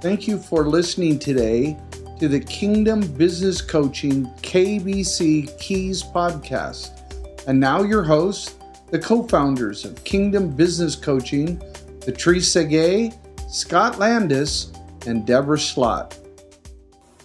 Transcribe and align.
Thank 0.00 0.26
you 0.26 0.38
for 0.38 0.66
listening 0.66 1.18
today 1.18 1.76
to 2.20 2.26
the 2.26 2.40
Kingdom 2.40 3.06
Business 3.18 3.60
Coaching 3.60 4.24
KBC 4.40 5.58
Keys 5.60 6.02
podcast. 6.02 6.88
And 7.46 7.60
now, 7.60 7.82
your 7.82 8.02
hosts, 8.02 8.56
the 8.90 8.98
co 8.98 9.28
founders 9.28 9.84
of 9.84 10.02
Kingdom 10.04 10.56
Business 10.56 10.96
Coaching, 10.96 11.62
Patrice 12.00 12.54
Gay, 12.54 13.12
Scott 13.50 13.98
Landis, 13.98 14.72
and 15.06 15.26
Deborah 15.26 15.58
Schlott. 15.58 16.16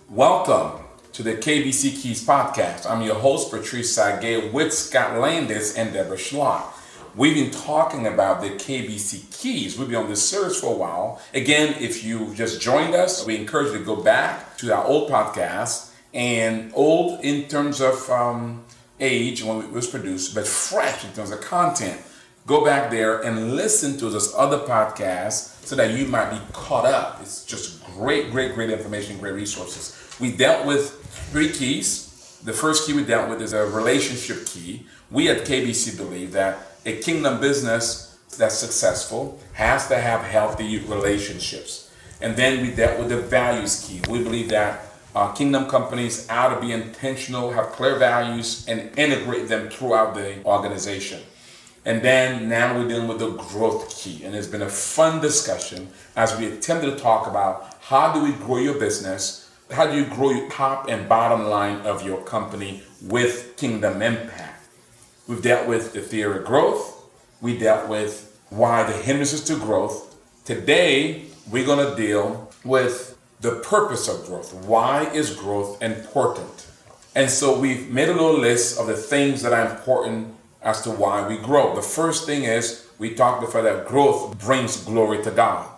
Welcome 0.09 0.83
to 1.13 1.23
the 1.23 1.35
KBC 1.35 2.01
Keys 2.01 2.27
podcast. 2.27 2.91
I'm 2.91 3.01
your 3.01 3.15
host, 3.15 3.51
Patrice 3.51 3.95
Gay, 4.19 4.49
with 4.49 4.73
Scott 4.73 5.17
Landis 5.17 5.77
and 5.77 5.93
Deborah 5.93 6.17
Schlott. 6.17 6.73
We've 7.15 7.35
been 7.35 7.51
talking 7.51 8.07
about 8.07 8.41
the 8.41 8.49
KBC 8.49 9.34
keys. 9.45 9.77
We've 9.77 9.87
been 9.87 9.97
on 9.97 10.09
this 10.09 10.27
series 10.27 10.59
for 10.59 10.73
a 10.73 10.75
while. 10.75 11.21
Again, 11.35 11.75
if 11.79 12.03
you've 12.03 12.35
just 12.35 12.59
joined 12.59 12.95
us, 12.95 13.27
we 13.27 13.37
encourage 13.37 13.71
you 13.73 13.77
to 13.77 13.85
go 13.85 13.95
back 13.95 14.57
to 14.57 14.73
our 14.73 14.83
old 14.83 15.07
podcast 15.07 15.91
and 16.15 16.71
old 16.73 17.23
in 17.23 17.47
terms 17.47 17.79
of 17.79 18.09
um, 18.09 18.65
age 18.99 19.43
when 19.43 19.59
it 19.59 19.71
was 19.71 19.85
produced, 19.85 20.33
but 20.33 20.47
fresh 20.47 21.05
in 21.05 21.13
terms 21.13 21.29
of 21.29 21.41
content. 21.41 22.01
Go 22.47 22.65
back 22.65 22.89
there 22.89 23.21
and 23.21 23.55
listen 23.55 23.99
to 23.99 24.09
those 24.09 24.33
other 24.33 24.57
podcasts 24.57 25.63
so 25.63 25.75
that 25.75 25.95
you 25.95 26.07
might 26.07 26.31
be 26.31 26.39
caught 26.51 26.85
up. 26.87 27.19
It's 27.21 27.45
just 27.45 27.85
great, 27.85 28.31
great, 28.31 28.55
great 28.55 28.71
information, 28.71 29.19
great 29.19 29.35
resources. 29.35 30.17
We 30.19 30.35
dealt 30.35 30.65
with 30.65 31.05
three 31.31 31.51
keys. 31.51 32.41
The 32.43 32.53
first 32.53 32.87
key 32.87 32.93
we 32.93 33.03
dealt 33.03 33.29
with 33.29 33.43
is 33.43 33.53
a 33.53 33.63
relationship 33.67 34.47
key. 34.47 34.87
We 35.11 35.29
at 35.29 35.45
KBC 35.45 35.97
believe 35.97 36.31
that 36.31 36.79
a 36.87 36.97
kingdom 36.97 37.39
business 37.39 38.14
that's 38.37 38.55
successful 38.55 39.39
has 39.53 39.87
to 39.87 39.97
have 39.97 40.21
healthy 40.21 40.79
relationships. 40.79 41.91
And 42.21 42.35
then 42.35 42.61
we 42.61 42.73
dealt 42.73 42.99
with 42.99 43.09
the 43.09 43.17
values 43.17 43.85
key. 43.87 44.01
We 44.09 44.23
believe 44.23 44.49
that 44.49 44.81
uh, 45.15 45.31
kingdom 45.31 45.67
companies 45.67 46.29
ought 46.29 46.53
to 46.53 46.59
be 46.59 46.73
intentional, 46.73 47.51
have 47.51 47.67
clear 47.67 47.97
values, 47.97 48.65
and 48.67 48.97
integrate 48.97 49.47
them 49.47 49.69
throughout 49.69 50.13
the 50.13 50.43
organization. 50.43 51.21
And 51.85 52.01
then 52.01 52.49
now 52.49 52.75
we're 52.75 52.87
dealing 52.87 53.07
with 53.07 53.19
the 53.19 53.31
growth 53.31 53.95
key. 53.95 54.23
And 54.23 54.35
it's 54.35 54.47
been 54.47 54.63
a 54.63 54.69
fun 54.69 55.21
discussion 55.21 55.89
as 56.15 56.37
we 56.37 56.47
attempted 56.47 56.91
to 56.91 56.97
talk 56.97 57.27
about 57.27 57.75
how 57.79 58.11
do 58.11 58.23
we 58.23 58.33
grow 58.33 58.57
your 58.57 58.79
business? 58.79 59.49
How 59.71 59.87
do 59.87 59.95
you 59.95 60.05
grow 60.05 60.31
your 60.31 60.49
top 60.49 60.89
and 60.89 61.07
bottom 61.07 61.45
line 61.45 61.77
of 61.81 62.05
your 62.05 62.21
company 62.23 62.83
with 63.01 63.55
kingdom 63.55 64.01
impact? 64.01 64.67
We've 65.27 65.41
dealt 65.41 65.67
with 65.67 65.93
the 65.93 66.01
theory 66.01 66.39
of 66.39 66.45
growth. 66.45 67.03
We 67.39 67.57
dealt 67.57 67.87
with 67.87 68.24
why 68.49 68.83
the 68.83 68.93
hindrances 68.93 69.43
to 69.45 69.55
growth. 69.55 70.15
Today, 70.45 71.25
we're 71.49 71.65
going 71.65 71.89
to 71.89 71.95
deal 71.95 72.51
with 72.63 73.17
the 73.41 73.51
purpose 73.57 74.07
of 74.07 74.25
growth. 74.25 74.53
Why 74.65 75.05
is 75.11 75.35
growth 75.35 75.81
important? 75.81 76.67
And 77.15 77.29
so 77.29 77.59
we've 77.59 77.89
made 77.89 78.09
a 78.09 78.13
little 78.13 78.37
list 78.37 78.79
of 78.79 78.87
the 78.87 78.95
things 78.95 79.41
that 79.41 79.53
are 79.53 79.69
important 79.69 80.35
as 80.61 80.81
to 80.81 80.91
why 80.91 81.27
we 81.27 81.37
grow. 81.37 81.75
The 81.75 81.81
first 81.81 82.25
thing 82.25 82.43
is 82.43 82.87
we 82.97 83.13
talked 83.13 83.41
before 83.41 83.61
that 83.61 83.87
growth 83.87 84.37
brings 84.39 84.83
glory 84.83 85.23
to 85.23 85.31
God. 85.31 85.69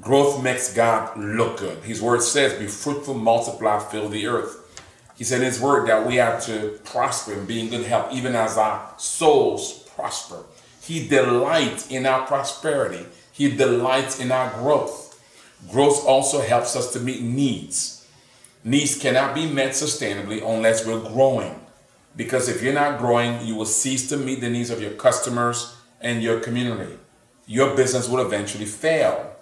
Growth 0.00 0.42
makes 0.42 0.72
God 0.74 1.16
look 1.18 1.58
good. 1.58 1.82
His 1.82 2.02
word 2.02 2.22
says, 2.22 2.58
Be 2.58 2.66
fruitful, 2.66 3.14
multiply, 3.14 3.78
fill 3.78 4.08
the 4.08 4.26
earth. 4.26 4.62
He 5.16 5.24
said 5.24 5.40
in 5.40 5.46
his 5.46 5.60
word 5.60 5.88
that 5.88 6.06
we 6.06 6.16
have 6.16 6.44
to 6.44 6.78
prosper 6.84 7.32
and 7.32 7.48
be 7.48 7.60
in 7.60 7.70
good 7.70 7.86
health, 7.86 8.12
even 8.12 8.34
as 8.34 8.58
our 8.58 8.92
souls 8.98 9.88
prosper. 9.96 10.44
He 10.86 11.08
delights 11.08 11.90
in 11.90 12.06
our 12.06 12.26
prosperity. 12.26 13.06
He 13.32 13.54
delights 13.56 14.20
in 14.20 14.30
our 14.30 14.52
growth. 14.58 15.20
Growth 15.70 16.06
also 16.06 16.40
helps 16.40 16.76
us 16.76 16.92
to 16.92 17.00
meet 17.00 17.22
needs. 17.22 18.06
Needs 18.62 18.98
cannot 18.98 19.34
be 19.34 19.50
met 19.50 19.70
sustainably 19.70 20.42
unless 20.42 20.86
we're 20.86 21.00
growing. 21.00 21.58
Because 22.14 22.48
if 22.48 22.62
you're 22.62 22.72
not 22.72 22.98
growing, 22.98 23.44
you 23.44 23.56
will 23.56 23.66
cease 23.66 24.08
to 24.08 24.16
meet 24.16 24.40
the 24.40 24.48
needs 24.48 24.70
of 24.70 24.80
your 24.80 24.92
customers 24.92 25.76
and 26.00 26.22
your 26.22 26.40
community. 26.40 26.98
Your 27.46 27.76
business 27.76 28.08
will 28.08 28.24
eventually 28.24 28.64
fail. 28.64 29.34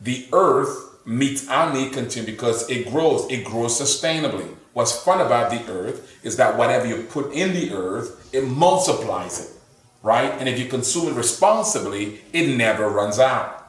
The 0.00 0.26
earth 0.32 1.06
meets 1.06 1.48
our 1.48 1.72
need 1.72 1.92
continue 1.92 2.30
because 2.30 2.68
it 2.70 2.90
grows. 2.90 3.30
It 3.30 3.44
grows 3.44 3.80
sustainably. 3.80 4.54
What's 4.74 5.02
fun 5.02 5.20
about 5.20 5.50
the 5.50 5.72
earth 5.72 6.18
is 6.24 6.36
that 6.36 6.56
whatever 6.56 6.86
you 6.86 7.04
put 7.04 7.32
in 7.32 7.54
the 7.54 7.72
earth, 7.72 8.28
it 8.34 8.42
multiplies 8.42 9.40
it, 9.40 9.53
right? 10.04 10.30
And 10.38 10.48
if 10.48 10.58
you 10.58 10.66
consume 10.66 11.08
it 11.08 11.16
responsibly, 11.16 12.20
it 12.32 12.56
never 12.56 12.88
runs 12.88 13.18
out. 13.18 13.62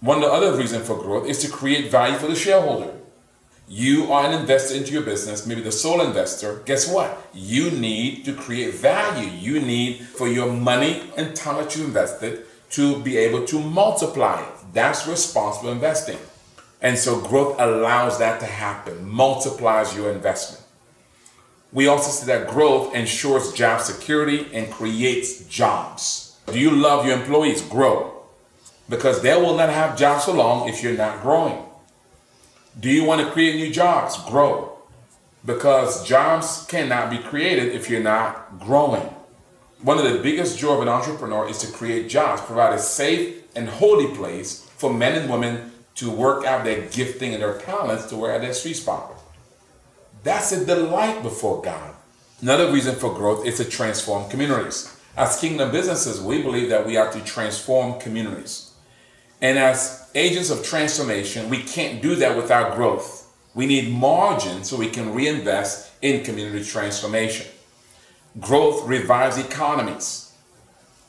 One 0.00 0.18
of 0.18 0.24
the 0.24 0.30
other 0.30 0.56
reasons 0.56 0.86
for 0.86 0.96
growth 0.96 1.26
is 1.26 1.38
to 1.38 1.50
create 1.50 1.90
value 1.90 2.18
for 2.18 2.26
the 2.28 2.36
shareholder. 2.36 2.92
You 3.66 4.12
are 4.12 4.26
an 4.26 4.38
investor 4.38 4.76
into 4.76 4.92
your 4.92 5.02
business, 5.02 5.46
maybe 5.46 5.62
the 5.62 5.72
sole 5.72 6.02
investor. 6.02 6.60
Guess 6.66 6.92
what? 6.92 7.30
You 7.32 7.70
need 7.70 8.26
to 8.26 8.34
create 8.34 8.74
value. 8.74 9.30
You 9.30 9.60
need 9.60 10.02
for 10.02 10.28
your 10.28 10.52
money 10.52 11.10
and 11.16 11.34
time 11.34 11.56
that 11.56 11.74
you 11.74 11.84
invested 11.84 12.44
to 12.70 13.02
be 13.02 13.16
able 13.16 13.46
to 13.46 13.58
multiply 13.58 14.42
it. 14.42 14.54
That's 14.74 15.06
responsible 15.06 15.72
investing. 15.72 16.18
And 16.82 16.98
so 16.98 17.20
growth 17.20 17.56
allows 17.58 18.18
that 18.18 18.40
to 18.40 18.46
happen, 18.46 19.08
multiplies 19.08 19.96
your 19.96 20.10
investment. 20.10 20.61
We 21.72 21.88
also 21.88 22.10
see 22.10 22.26
that 22.26 22.50
growth 22.50 22.94
ensures 22.94 23.52
job 23.52 23.80
security 23.80 24.46
and 24.52 24.70
creates 24.70 25.44
jobs. 25.46 26.36
Do 26.46 26.58
you 26.58 26.70
love 26.70 27.06
your 27.06 27.16
employees? 27.16 27.62
Grow. 27.62 28.22
Because 28.88 29.22
they 29.22 29.34
will 29.34 29.56
not 29.56 29.70
have 29.70 29.96
jobs 29.96 30.26
for 30.26 30.32
long 30.32 30.68
if 30.68 30.82
you're 30.82 30.96
not 30.96 31.22
growing. 31.22 31.62
Do 32.78 32.90
you 32.90 33.04
want 33.04 33.22
to 33.22 33.30
create 33.30 33.56
new 33.56 33.72
jobs? 33.72 34.18
Grow. 34.24 34.76
Because 35.46 36.06
jobs 36.06 36.66
cannot 36.68 37.10
be 37.10 37.18
created 37.18 37.74
if 37.74 37.88
you're 37.88 38.02
not 38.02 38.60
growing. 38.60 39.08
One 39.80 39.98
of 39.98 40.12
the 40.12 40.18
biggest 40.18 40.58
joy 40.58 40.74
of 40.74 40.82
an 40.82 40.88
entrepreneur 40.88 41.48
is 41.48 41.58
to 41.58 41.72
create 41.72 42.08
jobs, 42.08 42.42
provide 42.42 42.74
a 42.74 42.78
safe 42.78 43.44
and 43.56 43.68
holy 43.68 44.14
place 44.14 44.68
for 44.76 44.92
men 44.92 45.18
and 45.18 45.30
women 45.30 45.72
to 45.96 46.10
work 46.10 46.44
out 46.44 46.64
their 46.64 46.82
gifting 46.88 47.32
and 47.32 47.42
their 47.42 47.58
talents 47.58 48.08
to 48.10 48.26
at 48.26 48.42
their 48.42 48.54
sweet 48.54 48.74
spot. 48.74 49.21
That's 50.22 50.52
a 50.52 50.64
delight 50.64 51.22
before 51.22 51.62
God. 51.62 51.94
Another 52.40 52.72
reason 52.72 52.94
for 52.94 53.14
growth 53.14 53.46
is 53.46 53.56
to 53.58 53.64
transform 53.64 54.28
communities. 54.28 54.96
As 55.16 55.40
kingdom 55.40 55.70
businesses, 55.70 56.20
we 56.20 56.42
believe 56.42 56.70
that 56.70 56.86
we 56.86 56.94
have 56.94 57.12
to 57.12 57.20
transform 57.20 58.00
communities. 58.00 58.72
And 59.40 59.58
as 59.58 60.10
agents 60.14 60.50
of 60.50 60.64
transformation, 60.64 61.50
we 61.50 61.62
can't 61.62 62.00
do 62.00 62.14
that 62.16 62.36
without 62.36 62.76
growth. 62.76 63.28
We 63.54 63.66
need 63.66 63.92
margin 63.92 64.64
so 64.64 64.76
we 64.76 64.88
can 64.88 65.12
reinvest 65.12 65.92
in 66.00 66.24
community 66.24 66.64
transformation. 66.64 67.46
Growth 68.40 68.86
revives 68.86 69.36
economies. 69.36 70.32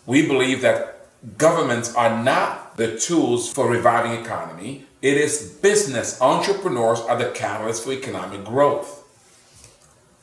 We 0.05 0.27
believe 0.27 0.61
that 0.61 1.07
governments 1.37 1.95
are 1.95 2.21
not 2.21 2.75
the 2.75 2.99
tools 2.99 3.51
for 3.51 3.69
reviving 3.69 4.11
economy. 4.13 4.85
It 5.01 5.17
is 5.17 5.57
business. 5.61 6.19
Entrepreneurs 6.19 6.99
are 6.99 7.17
the 7.17 7.29
catalyst 7.31 7.85
for 7.85 7.93
economic 7.93 8.43
growth. 8.43 9.02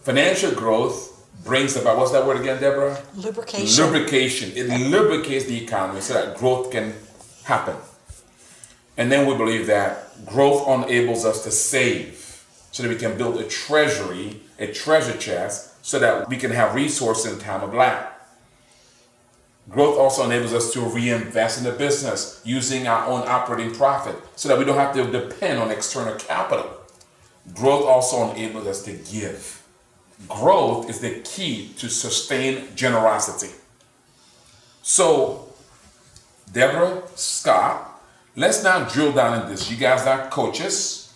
Financial 0.03 0.53
growth 0.53 1.27
brings 1.45 1.77
about 1.77 1.99
what's 1.99 2.13
that 2.13 2.27
word 2.27 2.41
again, 2.41 2.61
Deborah? 2.61 3.03
Lubrication. 3.15 3.85
Lubrication. 3.85 4.53
It 4.55 4.91
lubricates 4.91 5.45
the 5.45 5.63
economy 5.63 6.01
so 6.01 6.15
that 6.15 6.39
growth 6.39 6.71
can 6.71 6.95
happen. 7.45 7.77
And 8.97 9.13
then 9.13 9.27
we 9.27 9.37
believe 9.37 9.67
that 9.67 10.27
growth 10.27 10.67
enables 10.69 11.25
us 11.25 11.45
to 11.45 11.51
save 11.51 12.45
so 12.71 12.83
that 12.83 12.89
we 12.89 12.97
can 12.97 13.19
build 13.19 13.39
a 13.39 13.45
treasury, 13.45 14.41
a 14.59 14.69
treasure 14.69 15.17
chest, 15.17 15.85
so 15.85 15.99
that 15.99 16.29
we 16.29 16.37
can 16.37 16.51
have 16.51 16.75
resources 16.75 17.33
in 17.33 17.39
time 17.39 17.63
of 17.63 17.75
lack. 17.75 18.19
Growth 19.69 19.99
also 19.99 20.25
enables 20.25 20.53
us 20.53 20.73
to 20.73 20.81
reinvest 20.81 21.59
in 21.59 21.65
the 21.65 21.73
business 21.73 22.41
using 22.45 22.89
our 22.89 23.07
own 23.07 23.27
operating 23.29 23.73
profit 23.75 24.17
so 24.35 24.49
that 24.49 24.59
we 24.59 24.65
don't 24.65 24.77
have 24.77 24.95
to 24.95 25.11
depend 25.11 25.61
on 25.61 25.71
external 25.71 26.15
capital. 26.17 26.71
Growth 27.55 27.85
also 27.85 28.31
enables 28.33 28.67
us 28.67 28.83
to 28.83 28.93
give. 28.93 29.60
Growth 30.29 30.89
is 30.91 31.01
the 31.01 31.21
key 31.21 31.73
to 31.79 31.89
sustain 31.89 32.75
generosity. 32.77 33.51
So, 34.83 35.49
Deborah, 36.53 37.03
Scott, 37.15 38.03
let's 38.37 38.63
now 38.63 38.85
drill 38.89 39.13
down 39.13 39.43
in 39.43 39.49
this. 39.49 39.71
You 39.71 39.77
guys 39.77 40.07
are 40.07 40.29
coaches, 40.29 41.15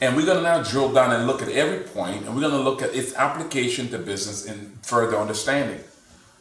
and 0.00 0.16
we're 0.16 0.26
to 0.26 0.40
now 0.40 0.62
drill 0.62 0.92
down 0.92 1.12
and 1.12 1.26
look 1.26 1.42
at 1.42 1.48
every 1.48 1.84
point, 1.84 2.24
and 2.24 2.34
we're 2.34 2.48
to 2.48 2.56
look 2.56 2.82
at 2.82 2.94
its 2.94 3.14
application 3.14 3.88
to 3.90 3.98
business 3.98 4.46
and 4.46 4.78
further 4.82 5.16
understanding. 5.16 5.80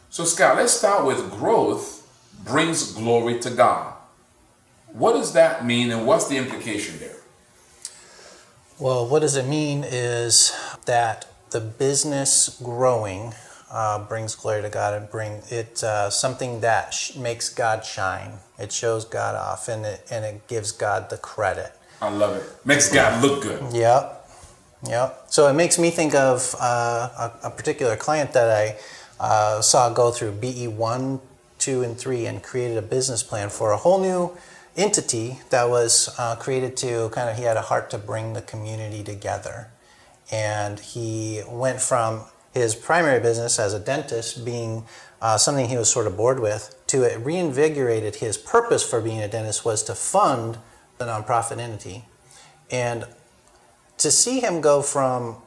So, 0.09 0.23
Scott, 0.23 0.57
let's 0.57 0.73
start 0.73 1.05
with 1.05 1.31
growth 1.31 1.99
brings 2.45 2.93
glory 2.93 3.39
to 3.39 3.49
God. 3.49 3.93
What 4.93 5.13
does 5.13 5.33
that 5.33 5.65
mean, 5.65 5.91
and 5.91 6.07
what's 6.07 6.27
the 6.27 6.37
implication 6.37 6.99
there? 6.99 7.17
Well, 8.79 9.07
what 9.07 9.19
does 9.19 9.35
it 9.35 9.45
mean 9.45 9.83
is 9.85 10.53
that 10.85 11.27
the 11.51 11.59
business 11.59 12.59
growing 12.63 13.33
uh, 13.71 13.99
brings 14.05 14.35
glory 14.35 14.61
to 14.61 14.69
God 14.69 14.93
and 14.93 15.09
bring 15.09 15.41
it 15.49 15.83
uh, 15.83 16.09
something 16.09 16.61
that 16.61 16.93
sh- 16.93 17.15
makes 17.15 17.49
God 17.49 17.85
shine. 17.85 18.39
It 18.57 18.71
shows 18.71 19.05
God 19.05 19.35
off 19.35 19.67
and 19.67 19.85
it, 19.85 20.05
and 20.11 20.25
it 20.25 20.47
gives 20.47 20.71
God 20.71 21.09
the 21.09 21.17
credit. 21.17 21.71
I 22.01 22.09
love 22.09 22.35
it. 22.35 22.65
Makes 22.65 22.91
God 22.91 23.21
look 23.23 23.43
good. 23.43 23.73
Yep. 23.73 24.15
Yep. 24.87 25.25
So 25.27 25.47
it 25.47 25.53
makes 25.53 25.77
me 25.77 25.91
think 25.91 26.15
of 26.15 26.55
uh, 26.59 27.31
a, 27.43 27.47
a, 27.47 27.49
particular 27.51 27.97
client 27.97 28.31
that 28.33 28.49
I 28.49 28.77
uh, 29.19 29.61
saw 29.61 29.93
go 29.93 30.11
through 30.11 30.31
BE 30.31 30.69
1, 30.69 31.19
2, 31.59 31.83
and 31.83 31.97
3 31.97 32.25
and 32.25 32.41
created 32.41 32.77
a 32.77 32.81
business 32.81 33.21
plan 33.21 33.49
for 33.49 33.71
a 33.71 33.77
whole 33.77 33.99
new 33.99 34.37
entity 34.77 35.39
that 35.49 35.69
was 35.69 36.15
uh, 36.17 36.37
created 36.37 36.77
to 36.77 37.09
kind 37.09 37.29
of, 37.29 37.37
he 37.37 37.43
had 37.43 37.57
a 37.57 37.61
heart 37.61 37.89
to 37.89 37.97
bring 37.97 38.33
the 38.33 38.41
community 38.41 39.03
together. 39.03 39.67
And 40.31 40.79
he 40.79 41.41
went 41.47 41.81
from 41.81 42.23
his 42.53 42.75
primary 42.75 43.19
business 43.19 43.59
as 43.59 43.73
a 43.73 43.79
dentist 43.79 44.45
being 44.45 44.85
uh, 45.21 45.37
something 45.37 45.67
he 45.67 45.77
was 45.77 45.91
sort 45.91 46.07
of 46.07 46.15
bored 46.15 46.39
with 46.39 46.75
to 46.87 47.03
it 47.03 47.19
reinvigorated 47.23 48.15
his 48.15 48.37
purpose 48.37 48.87
for 48.87 49.01
being 49.01 49.19
a 49.19 49.27
dentist 49.27 49.65
was 49.65 49.83
to 49.83 49.95
fund 49.95 50.57
the 50.97 51.05
nonprofit 51.05 51.59
entity. 51.59 52.05
And 52.71 53.05
to 53.97 54.11
see 54.11 54.39
him 54.39 54.61
go 54.61 54.81
from 54.81 55.37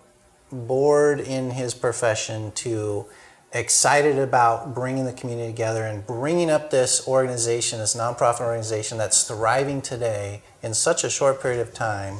bored 0.50 1.20
in 1.20 1.52
his 1.52 1.74
profession 1.74 2.52
to 2.52 3.06
excited 3.52 4.18
about 4.18 4.74
bringing 4.74 5.04
the 5.04 5.12
community 5.12 5.52
together 5.52 5.84
and 5.84 6.06
bringing 6.06 6.50
up 6.50 6.70
this 6.70 7.06
organization, 7.06 7.78
this 7.78 7.94
nonprofit 7.94 8.40
organization 8.40 8.96
that's 8.96 9.24
thriving 9.24 9.82
today 9.82 10.42
in 10.62 10.72
such 10.72 11.04
a 11.04 11.10
short 11.10 11.42
period 11.42 11.60
of 11.60 11.74
time 11.74 12.18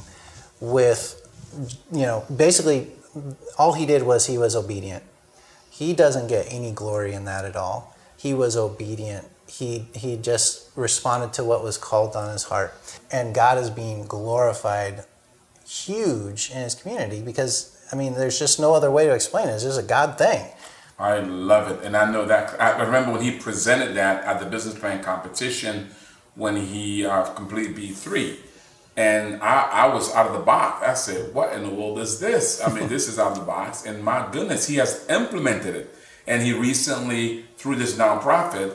with, 0.61 1.22
you 1.93 2.03
know, 2.03 2.25
basically 2.35 2.89
all 3.59 3.75
he 3.75 3.87
did 3.87 4.03
was 4.03 4.27
he 4.27 4.39
was 4.39 4.57
obedient. 4.57 5.05
He 5.71 5.93
doesn't 5.93 6.29
get 6.29 6.47
any 6.51 6.73
glory 6.73 7.13
in 7.13 7.25
that 7.25 7.45
at 7.45 7.57
all. 7.57 7.97
He 8.17 8.35
was 8.35 8.57
obedient. 8.57 9.29
He, 9.47 9.87
he 9.95 10.17
just 10.17 10.71
responded 10.77 11.33
to 11.35 11.45
what 11.45 11.63
was 11.63 11.77
called 11.77 12.17
on 12.17 12.31
his 12.31 12.45
heart. 12.45 12.75
And 13.11 13.35
God 13.35 13.59
is 13.59 13.71
being 13.71 14.07
glorified 14.07 15.05
huge 15.67 16.51
in 16.51 16.59
his 16.59 16.75
community 16.75 17.21
because, 17.23 17.85
I 17.93 17.97
mean, 17.97 18.15
there's 18.15 18.39
just 18.39 18.61
no 18.61 18.75
other 18.75 18.91
way 18.91 19.07
to 19.07 19.15
explain 19.15 19.49
it. 19.49 19.53
It's 19.53 19.65
just 19.65 19.81
a 19.81 19.83
God 19.83 20.19
thing. 20.19 20.47
I 20.99 21.19
love 21.21 21.71
it. 21.71 21.85
And 21.85 21.97
I 21.97 22.11
know 22.11 22.25
that, 22.27 22.61
I 22.61 22.83
remember 22.83 23.13
when 23.13 23.23
he 23.23 23.39
presented 23.39 23.95
that 23.97 24.25
at 24.25 24.41
the 24.41 24.47
business 24.47 24.79
plan 24.79 25.03
competition 25.03 25.91
when 26.35 26.57
he 26.57 27.05
uh, 27.05 27.25
completed 27.35 27.77
B3. 27.77 28.37
And 28.97 29.43
I, 29.43 29.63
I 29.63 29.95
was 29.95 30.15
out 30.15 30.27
of 30.27 30.35
the 30.35 30.41
box. 30.41 30.87
I 30.87 30.95
said, 30.95 31.35
What 31.35 31.53
in 31.55 31.63
the 31.63 31.71
world 31.71 31.99
is 31.99 32.21
this? 32.21 32.63
I 32.63 32.73
mean, 32.73 32.89
this 32.95 33.09
is 33.09 33.19
out 33.19 33.33
of 33.33 33.39
the 33.39 33.45
box. 33.45 33.87
And 33.87 34.05
my 34.05 34.29
goodness, 34.31 34.67
he 34.67 34.77
has 34.77 35.07
implemented 35.09 35.75
it. 35.75 35.95
And 36.27 36.43
he 36.43 36.53
recently, 36.53 37.45
through 37.57 37.77
this 37.77 37.97
nonprofit, 37.97 38.75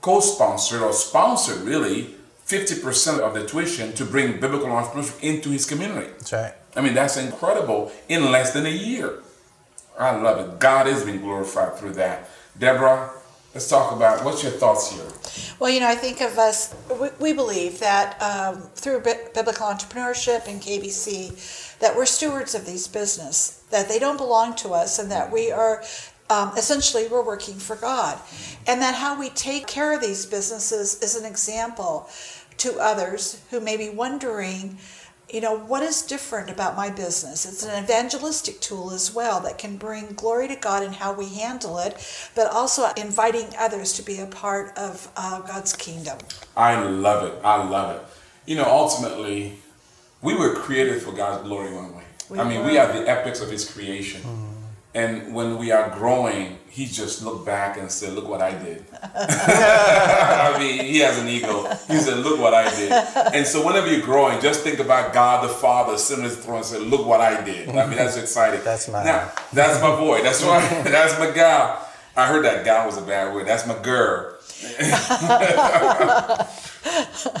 co 0.00 0.20
sponsored 0.20 0.82
or 0.82 0.92
sponsored 0.92 1.58
really 1.62 2.14
50% 2.46 3.20
of 3.20 3.34
the 3.34 3.46
tuition 3.46 3.92
to 3.94 4.04
bring 4.04 4.40
biblical 4.40 4.68
entrepreneurship 4.68 5.22
into 5.22 5.50
his 5.50 5.64
community. 5.64 6.10
That's 6.18 6.32
right. 6.32 6.54
I 6.74 6.80
mean, 6.80 6.94
that's 6.94 7.16
incredible 7.16 7.92
in 8.08 8.30
less 8.30 8.52
than 8.52 8.66
a 8.66 8.70
year. 8.70 9.22
I 9.98 10.16
love 10.16 10.38
it. 10.38 10.58
God 10.58 10.86
is 10.86 11.04
being 11.04 11.20
glorified 11.20 11.76
through 11.76 11.92
that. 11.94 12.28
Deborah, 12.58 13.10
let's 13.54 13.68
talk 13.68 13.94
about 13.94 14.24
what's 14.24 14.42
your 14.42 14.52
thoughts 14.52 14.92
here? 14.92 15.54
Well, 15.58 15.70
you 15.70 15.80
know, 15.80 15.88
I 15.88 15.94
think 15.94 16.20
of 16.20 16.38
us, 16.38 16.74
we, 17.00 17.08
we 17.20 17.32
believe 17.32 17.78
that 17.80 18.20
um, 18.20 18.62
through 18.74 19.00
biblical 19.00 19.66
entrepreneurship 19.66 20.48
and 20.48 20.60
KBC, 20.60 21.78
that 21.78 21.94
we're 21.94 22.06
stewards 22.06 22.54
of 22.54 22.66
these 22.66 22.88
business, 22.88 23.64
that 23.70 23.88
they 23.88 23.98
don't 23.98 24.16
belong 24.16 24.54
to 24.56 24.70
us, 24.70 24.98
and 24.98 25.10
that 25.10 25.30
we 25.30 25.52
are 25.52 25.82
um, 26.30 26.52
essentially 26.56 27.08
we're 27.08 27.24
working 27.24 27.54
for 27.54 27.76
God. 27.76 28.18
And 28.66 28.80
that 28.80 28.94
how 28.94 29.18
we 29.18 29.28
take 29.30 29.66
care 29.66 29.94
of 29.94 30.00
these 30.00 30.24
businesses 30.24 31.02
is 31.02 31.16
an 31.16 31.26
example 31.26 32.08
to 32.58 32.78
others 32.78 33.42
who 33.50 33.60
may 33.60 33.76
be 33.76 33.90
wondering 33.90 34.78
you 35.32 35.40
know, 35.40 35.58
what 35.58 35.82
is 35.82 36.02
different 36.02 36.50
about 36.50 36.76
my 36.76 36.90
business? 36.90 37.46
It's 37.46 37.64
an 37.64 37.82
evangelistic 37.82 38.60
tool 38.60 38.90
as 38.90 39.14
well 39.14 39.40
that 39.40 39.56
can 39.56 39.78
bring 39.78 40.08
glory 40.08 40.46
to 40.48 40.56
God 40.56 40.82
in 40.82 40.92
how 40.92 41.14
we 41.14 41.30
handle 41.30 41.78
it, 41.78 41.96
but 42.36 42.52
also 42.52 42.90
inviting 42.98 43.46
others 43.58 43.94
to 43.94 44.02
be 44.02 44.18
a 44.18 44.26
part 44.26 44.76
of 44.76 45.10
uh, 45.16 45.40
God's 45.40 45.72
kingdom. 45.74 46.18
I 46.54 46.84
love 46.84 47.26
it. 47.26 47.40
I 47.42 47.66
love 47.66 47.96
it. 47.96 48.02
You 48.44 48.56
know, 48.56 48.64
ultimately, 48.64 49.54
we 50.20 50.34
were 50.34 50.54
created 50.54 51.00
for 51.00 51.12
God's 51.12 51.48
glory 51.48 51.72
one 51.72 51.96
way. 51.96 52.04
We 52.28 52.38
I 52.38 52.46
mean, 52.46 52.60
were. 52.60 52.66
we 52.66 52.78
are 52.78 52.92
the 52.92 53.08
epics 53.08 53.40
of 53.40 53.50
His 53.50 53.68
creation. 53.68 54.20
Mm. 54.20 54.51
And 54.94 55.34
when 55.34 55.56
we 55.56 55.72
are 55.72 55.88
growing, 55.88 56.58
he 56.68 56.84
just 56.84 57.22
looked 57.22 57.46
back 57.46 57.78
and 57.78 57.90
said, 57.90 58.12
Look 58.12 58.28
what 58.28 58.42
I 58.42 58.52
did. 58.52 58.84
I 59.14 60.56
mean, 60.58 60.84
he 60.84 60.98
has 60.98 61.18
an 61.18 61.28
ego. 61.28 61.66
He 61.88 61.98
said, 61.98 62.18
Look 62.18 62.38
what 62.38 62.52
I 62.52 62.68
did. 62.74 62.92
And 63.34 63.46
so 63.46 63.66
whenever 63.66 63.90
you're 63.90 64.04
growing, 64.04 64.40
just 64.40 64.60
think 64.60 64.80
about 64.80 65.14
God 65.14 65.44
the 65.44 65.52
Father 65.52 65.96
sitting 65.96 66.24
at 66.24 66.32
the 66.32 66.36
throne 66.36 66.58
and 66.58 66.66
say, 66.66 66.78
Look 66.78 67.06
what 67.06 67.22
I 67.22 67.42
did. 67.42 67.70
I 67.70 67.86
mean, 67.86 67.96
that's 67.96 68.18
exciting. 68.18 68.60
That's 68.64 68.88
my 68.88 69.02
now, 69.02 69.32
that's 69.52 69.80
my 69.80 69.96
boy. 69.96 70.22
That's 70.22 70.44
my 70.44 70.60
that's 70.84 71.18
my 71.18 71.30
gal. 71.30 71.88
I 72.14 72.26
heard 72.26 72.44
that 72.44 72.64
gal 72.64 72.86
was 72.86 72.98
a 72.98 73.02
bad 73.02 73.34
word. 73.34 73.46
That's 73.46 73.66
my 73.66 73.80
girl. 73.82 74.36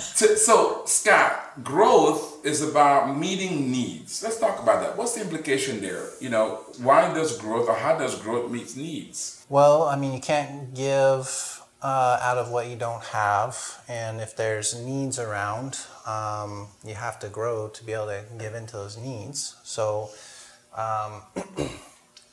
so, 0.00 0.82
Scott, 0.86 1.62
growth 1.62 2.31
is 2.44 2.62
about 2.62 3.16
meeting 3.16 3.70
needs. 3.70 4.22
Let's 4.22 4.38
talk 4.38 4.62
about 4.62 4.82
that. 4.82 4.96
What's 4.96 5.14
the 5.14 5.22
implication 5.22 5.80
there? 5.80 6.08
You 6.20 6.30
know, 6.30 6.60
why 6.78 7.12
does 7.14 7.38
growth 7.38 7.68
or 7.68 7.74
how 7.74 7.96
does 7.98 8.20
growth 8.20 8.50
meet 8.50 8.76
needs? 8.76 9.44
Well, 9.48 9.84
I 9.84 9.96
mean, 9.96 10.12
you 10.12 10.20
can't 10.20 10.74
give 10.74 11.62
uh, 11.82 12.18
out 12.22 12.38
of 12.38 12.50
what 12.50 12.68
you 12.68 12.76
don't 12.76 13.02
have. 13.04 13.82
And 13.88 14.20
if 14.20 14.36
there's 14.36 14.74
needs 14.74 15.18
around, 15.18 15.78
um, 16.06 16.68
you 16.84 16.94
have 16.94 17.18
to 17.20 17.28
grow 17.28 17.68
to 17.68 17.84
be 17.84 17.92
able 17.92 18.06
to 18.06 18.24
give 18.38 18.54
into 18.54 18.74
those 18.74 18.96
needs. 18.96 19.56
So, 19.64 20.10
um, 20.76 21.22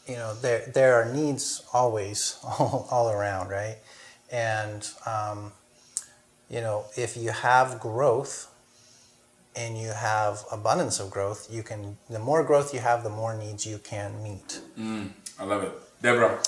you 0.07 0.15
know, 0.15 0.33
there, 0.35 0.71
there 0.73 0.95
are 0.95 1.13
needs 1.13 1.63
always 1.73 2.37
all, 2.43 2.87
all 2.91 3.09
around, 3.09 3.49
right? 3.49 3.77
And, 4.31 4.87
um, 5.05 5.51
you 6.49 6.61
know, 6.61 6.85
if 6.95 7.17
you 7.17 7.31
have 7.31 7.79
growth 7.79 8.47
and 9.59 9.77
you 9.77 9.89
have 9.89 10.45
abundance 10.51 10.99
of 11.01 11.11
growth, 11.11 11.47
you 11.51 11.63
can, 11.63 11.97
the 12.09 12.19
more 12.19 12.43
growth 12.43 12.73
you 12.73 12.79
have, 12.79 13.03
the 13.03 13.09
more 13.09 13.35
needs 13.35 13.67
you 13.67 13.77
can 13.79 14.23
meet. 14.23 14.61
Mm, 14.79 15.09
I 15.37 15.43
love 15.43 15.63
it. 15.63 15.73
Deborah. 16.01 16.39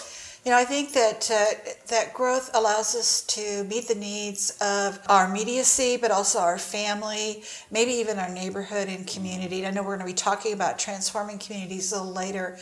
You 0.46 0.52
know, 0.52 0.58
I 0.58 0.64
think 0.64 0.94
that 0.94 1.30
uh, 1.30 1.72
that 1.90 2.16
growth 2.16 2.50
allows 2.56 2.96
us 2.96 3.22
to 3.36 3.64
meet 3.66 3.88
the 3.88 3.96
needs 3.96 4.58
of 4.60 5.00
our 5.08 5.30
immediacy, 5.30 5.98
but 5.98 6.10
also 6.10 6.40
our 6.40 6.58
family, 6.58 7.44
maybe 7.70 7.92
even 7.92 8.18
our 8.18 8.30
neighborhood 8.30 8.88
and 8.88 9.06
community. 9.06 9.68
I 9.68 9.72
know 9.72 9.84
we're 9.84 9.98
going 9.98 10.00
to 10.00 10.06
be 10.06 10.14
talking 10.14 10.54
about 10.54 10.80
transforming 10.80 11.38
communities 11.38 11.92
a 11.92 11.98
little 11.98 12.14
later, 12.14 12.58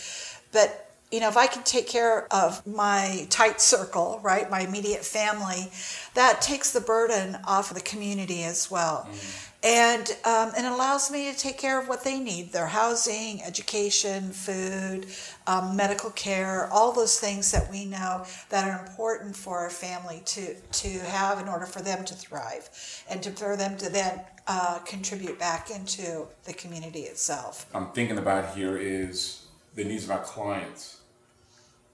but 0.52 0.89
you 1.12 1.20
know, 1.20 1.28
if 1.28 1.38
I 1.38 1.48
can 1.48 1.64
take 1.64 1.88
care 1.88 2.32
of 2.32 2.66
my 2.68 3.26
tight 3.30 3.62
circle, 3.62 4.20
right, 4.24 4.50
my 4.50 4.62
immediate 4.62 5.04
family, 5.04 5.72
that 6.14 6.42
takes 6.42 6.72
the 6.72 6.82
burden 6.82 7.38
off 7.46 7.72
of 7.72 7.78
the 7.78 7.84
community 7.84 8.44
as 8.44 8.70
well. 8.70 9.08
Mm-hmm. 9.10 9.46
And, 9.62 10.10
um, 10.24 10.54
and 10.56 10.66
it 10.66 10.72
allows 10.72 11.12
me 11.12 11.30
to 11.32 11.38
take 11.38 11.58
care 11.58 11.82
of 11.82 11.90
what 11.90 12.06
they 12.06 12.18
need 12.18 12.54
their 12.54 12.68
housing, 12.68 13.44
education, 13.44 14.32
food, 14.32 15.08
um, 15.48 15.76
medical 15.76 16.12
care, 16.12 16.70
all 16.72 16.94
those 16.94 17.20
things 17.20 17.52
that 17.52 17.70
we 17.70 17.84
know 17.84 18.26
that 18.50 18.70
are 18.70 18.86
important 18.86 19.36
for 19.36 19.58
our 19.58 19.70
family 19.70 20.22
to, 20.28 20.56
to 20.56 21.00
have 21.00 21.42
in 21.42 21.50
order 21.50 21.66
for 21.66 21.82
them 21.82 22.06
to 22.06 22.14
thrive 22.14 22.70
and 23.10 23.22
to, 23.24 23.32
for 23.32 23.58
them 23.58 23.76
to 23.78 23.90
then 23.90 24.22
uh, 24.48 24.80
contribute 24.86 25.38
back 25.38 25.70
into 25.70 26.26
the 26.46 26.54
community 26.54 27.02
itself. 27.02 27.66
I'm 27.74 27.92
thinking 27.92 28.18
about 28.18 28.56
here 28.56 28.78
is 28.78 29.46
the 29.76 29.84
needs 29.84 30.06
of 30.06 30.12
our 30.12 30.24
clients 30.24 30.99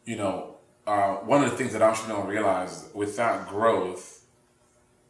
you 0.05 0.15
know, 0.15 0.55
uh, 0.87 1.15
one 1.15 1.43
of 1.43 1.51
the 1.51 1.57
things 1.57 1.73
that 1.73 1.81
entrepreneurs 1.81 2.19
don't 2.19 2.29
realize 2.29 2.89
without 2.93 3.49
growth, 3.49 4.23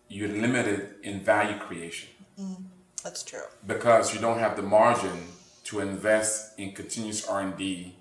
you're 0.07 0.29
limited 0.29 0.95
in 1.03 1.19
value 1.19 1.57
creation. 1.59 2.09
Mm, 2.39 2.63
that's 3.03 3.23
true. 3.23 3.41
Because 3.65 4.13
you 4.13 4.19
don't 4.19 4.39
have 4.39 4.55
the 4.55 4.61
margin 4.61 5.27
to 5.65 5.79
invest 5.79 6.57
in 6.57 6.71
continuous 6.71 7.27
R&D 7.27 7.95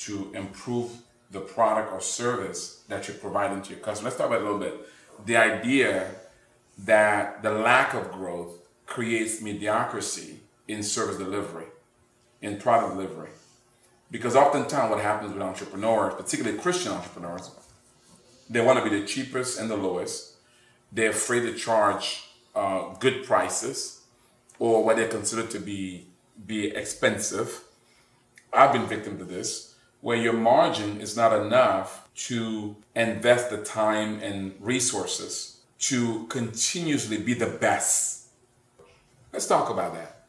to 0.00 0.30
improve 0.34 0.90
the 1.30 1.40
product 1.40 1.92
or 1.92 2.00
service 2.00 2.82
that 2.88 3.06
you're 3.06 3.16
providing 3.16 3.62
to 3.62 3.70
your 3.70 3.80
customer. 3.80 4.08
Let's 4.08 4.16
talk 4.16 4.28
about 4.28 4.40
a 4.40 4.44
little 4.44 4.58
bit. 4.58 4.74
The 5.26 5.36
idea 5.36 6.10
that 6.78 7.42
the 7.42 7.50
lack 7.50 7.94
of 7.94 8.10
growth 8.12 8.66
creates 8.86 9.42
mediocrity 9.42 10.40
in 10.66 10.82
service 10.82 11.18
delivery, 11.18 11.66
in 12.40 12.58
product 12.58 12.94
delivery. 12.94 13.28
Because 14.10 14.34
oftentimes 14.36 14.90
what 14.90 15.00
happens 15.00 15.32
with 15.32 15.42
entrepreneurs, 15.42 16.14
particularly 16.14 16.58
Christian 16.58 16.92
entrepreneurs, 16.92 17.50
they 18.48 18.60
want 18.60 18.82
to 18.82 18.90
be 18.90 19.00
the 19.00 19.06
cheapest 19.06 19.60
and 19.60 19.70
the 19.70 19.76
lowest. 19.76 20.36
They're 20.90 21.10
afraid 21.10 21.40
to 21.40 21.54
charge 21.54 22.24
uh, 22.54 22.94
good 22.94 23.24
prices 23.24 24.02
or 24.58 24.82
what 24.82 24.96
they 24.96 25.06
consider 25.06 25.46
to 25.46 25.58
be 25.58 26.06
be 26.46 26.68
expensive. 26.68 27.64
I've 28.52 28.72
been 28.72 28.86
victim 28.86 29.18
to 29.18 29.24
this, 29.24 29.74
where 30.00 30.16
your 30.16 30.32
margin 30.32 31.00
is 31.00 31.16
not 31.16 31.32
enough 31.32 32.08
to 32.28 32.76
invest 32.94 33.50
the 33.50 33.58
time 33.58 34.20
and 34.22 34.54
resources 34.60 35.60
to 35.80 36.26
continuously 36.28 37.18
be 37.18 37.34
the 37.34 37.46
best. 37.46 38.28
Let's 39.32 39.46
talk 39.46 39.70
about 39.70 39.94
that. 39.94 40.24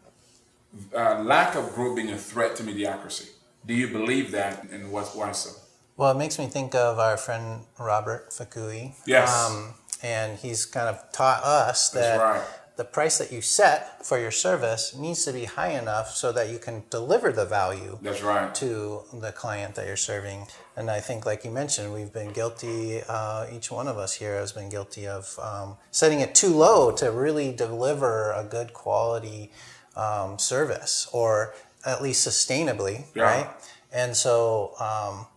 Uh, 0.93 1.23
lack 1.23 1.55
of 1.55 1.73
growth 1.73 1.95
being 1.95 2.09
a 2.09 2.17
threat 2.17 2.55
to 2.57 2.63
mediocrity. 2.63 3.29
Do 3.65 3.73
you 3.73 3.87
believe 3.87 4.31
that, 4.31 4.67
and 4.71 4.91
what, 4.91 5.07
why 5.15 5.31
so? 5.31 5.51
Well, 5.97 6.11
it 6.11 6.17
makes 6.17 6.39
me 6.39 6.47
think 6.47 6.75
of 6.75 6.97
our 6.97 7.17
friend 7.17 7.65
Robert 7.77 8.29
Fakui. 8.29 8.93
Yes. 9.05 9.29
Um, 9.29 9.73
and 10.01 10.37
he's 10.39 10.65
kind 10.65 10.87
of 10.87 11.11
taught 11.11 11.43
us 11.43 11.89
that 11.89 12.21
right. 12.21 12.41
the 12.77 12.85
price 12.85 13.17
that 13.17 13.33
you 13.33 13.41
set 13.41 14.05
for 14.05 14.17
your 14.17 14.31
service 14.31 14.95
needs 14.95 15.25
to 15.25 15.33
be 15.33 15.43
high 15.43 15.71
enough 15.77 16.11
so 16.11 16.31
that 16.31 16.49
you 16.49 16.57
can 16.57 16.83
deliver 16.89 17.33
the 17.33 17.45
value 17.45 17.99
That's 18.01 18.23
right. 18.23 18.55
to 18.55 19.01
the 19.13 19.33
client 19.33 19.75
that 19.75 19.87
you're 19.87 19.97
serving. 19.97 20.47
And 20.77 20.89
I 20.89 21.01
think, 21.01 21.25
like 21.25 21.43
you 21.43 21.51
mentioned, 21.51 21.93
we've 21.93 22.13
been 22.13 22.31
guilty, 22.31 23.01
uh, 23.09 23.47
each 23.51 23.69
one 23.69 23.89
of 23.89 23.97
us 23.97 24.13
here 24.13 24.35
has 24.35 24.53
been 24.53 24.69
guilty 24.69 25.05
of 25.05 25.37
um, 25.41 25.75
setting 25.91 26.21
it 26.21 26.33
too 26.33 26.55
low 26.55 26.91
to 26.93 27.11
really 27.11 27.51
deliver 27.51 28.31
a 28.31 28.45
good 28.45 28.73
quality 28.73 29.51
um, 29.97 30.39
service 30.39 31.09
or 31.11 31.53
at 31.85 32.01
least 32.01 32.27
sustainably, 32.27 33.05
Yeah. 33.13 33.23
right? 33.23 33.49
And 33.91 34.15
so, 34.15 34.73
um, 34.79 35.27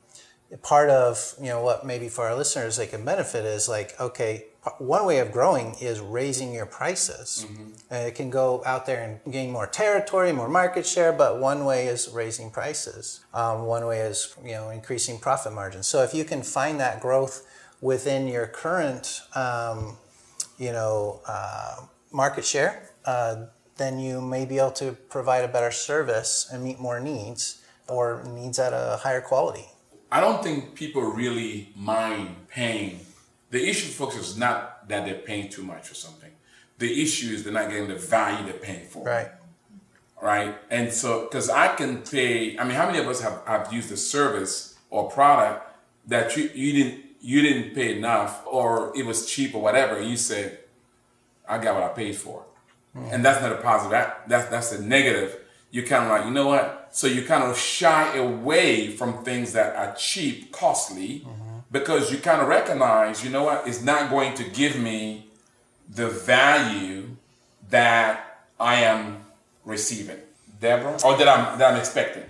part 0.62 0.90
of 0.90 1.34
you 1.40 1.46
know 1.49 1.62
what 1.62 1.87
maybe 1.87 2.08
for 2.11 2.26
our 2.26 2.34
listeners 2.37 2.76
they 2.76 2.87
can 2.87 3.04
benefit 3.06 3.44
is 3.46 3.70
like 3.70 3.99
okay 3.99 4.44
one 4.78 5.06
way 5.06 5.18
of 5.18 5.32
growing 5.32 5.75
is 5.80 5.99
raising 5.99 6.52
your 6.52 6.66
prices 6.66 7.46
and 7.90 8.06
it 8.06 8.14
can 8.14 8.28
go 8.28 8.62
out 8.66 8.84
there 8.84 9.02
and 9.02 9.32
gain 9.32 9.50
more 9.50 9.66
territory 9.66 10.30
more 10.30 10.49
market 10.49 10.87
share 10.87 11.11
but 11.11 11.40
one 11.40 11.64
way 11.64 11.87
is 11.87 12.11
raising 12.11 12.50
prices 12.50 13.25
um, 13.32 13.62
one 13.64 13.87
way 13.87 14.00
is 14.00 14.37
you 14.44 14.52
know 14.52 14.68
increasing 14.68 15.18
profit 15.18 15.54
margins 15.54 15.87
so 15.87 16.02
if 16.02 16.12
you 16.12 16.22
can 16.22 16.42
find 16.42 16.78
that 16.78 17.00
growth 17.00 17.46
within 17.80 18.28
your 18.28 18.46
current 18.46 19.22
um, 19.34 19.96
you 20.58 20.70
know 20.70 21.22
uh, 21.26 21.76
market 22.12 22.44
share 22.44 22.90
uh, 23.06 23.46
then 23.83 23.99
you 23.99 24.21
may 24.21 24.45
be 24.45 24.59
able 24.59 24.71
to 24.71 24.93
provide 24.93 25.45
a 25.45 25.49
better 25.49 25.71
service 25.71 26.49
and 26.53 26.62
meet 26.62 26.79
more 26.79 27.01
needs 27.01 27.62
or 27.89 28.23
needs 28.25 28.59
at 28.59 28.73
a 28.73 29.01
higher 29.03 29.21
quality 29.21 29.67
I 30.12 30.21
don't 30.21 30.43
think 30.43 30.75
people 30.75 31.01
really 31.01 31.73
mind 31.75 32.37
paying. 32.49 33.01
The 33.49 33.67
issue, 33.67 33.89
folks, 33.89 34.15
is 34.15 34.37
not 34.37 34.87
that 34.91 35.07
they're 35.07 35.15
paying 35.15 35.49
too 35.49 35.62
much 35.62 35.91
or 35.91 35.95
something. 35.95 36.31
The 36.77 37.03
issue 37.03 37.33
is 37.33 37.45
they're 37.45 37.53
not 37.53 37.71
getting 37.71 37.89
the 37.89 37.97
value 37.97 38.45
they're 38.45 38.61
paying 38.61 38.87
for. 38.87 39.05
Right. 39.07 39.29
Right. 40.21 40.55
And 40.71 40.93
so, 40.93 41.23
because 41.23 41.49
I 41.49 41.69
can 41.69 42.03
pay, 42.03 42.59
I 42.59 42.65
mean, 42.65 42.75
how 42.75 42.87
many 42.87 42.99
of 42.99 43.09
us 43.09 43.23
have, 43.23 43.41
have 43.47 43.73
used 43.73 43.91
a 43.91 43.97
service 43.97 44.79
or 44.91 45.11
product 45.11 45.67
that 46.07 46.37
you, 46.37 46.51
you 46.55 46.73
didn't 46.85 47.05
you 47.23 47.41
didn't 47.41 47.75
pay 47.75 47.97
enough 47.97 48.43
or 48.47 48.93
it 48.95 49.07
was 49.07 49.25
cheap 49.25 49.55
or 49.55 49.62
whatever, 49.62 50.03
you 50.03 50.17
said, 50.17 50.59
I 51.49 51.57
got 51.57 51.75
what 51.75 51.85
I 51.85 51.89
paid 51.89 52.17
for. 52.17 52.45
And 52.94 53.25
that's 53.25 53.40
not 53.40 53.52
a 53.52 53.56
positive. 53.56 53.92
That, 53.92 54.28
that's 54.28 54.49
that's 54.50 54.72
a 54.72 54.82
negative. 54.82 55.38
You're 55.70 55.87
kind 55.87 56.04
of 56.04 56.11
like, 56.11 56.25
you 56.26 56.30
know 56.30 56.46
what? 56.46 56.90
So 56.92 57.06
you 57.06 57.22
kind 57.25 57.42
of 57.42 57.56
shy 57.56 58.16
away 58.16 58.88
from 58.88 59.25
things 59.25 59.54
that 59.54 59.75
are 59.76 59.94
cheap, 59.94 60.52
costly, 60.52 61.26
because 61.70 62.12
you 62.12 62.18
kind 62.18 62.42
of 62.42 62.49
recognize, 62.49 63.25
you 63.25 63.30
know 63.30 63.44
what? 63.44 63.66
It's 63.66 63.82
not 63.82 64.11
going 64.11 64.34
to 64.34 64.44
give 64.44 64.78
me 64.78 65.28
the 65.88 66.08
value 66.08 67.16
that 67.70 68.44
I 68.61 68.82
am 68.82 69.25
receiving, 69.64 70.18
Deborah, 70.61 70.99
or 71.04 71.16
that 71.16 71.28
I'm 71.28 71.58
that 71.58 71.72
I'm 71.72 71.80
expecting. 71.80 72.25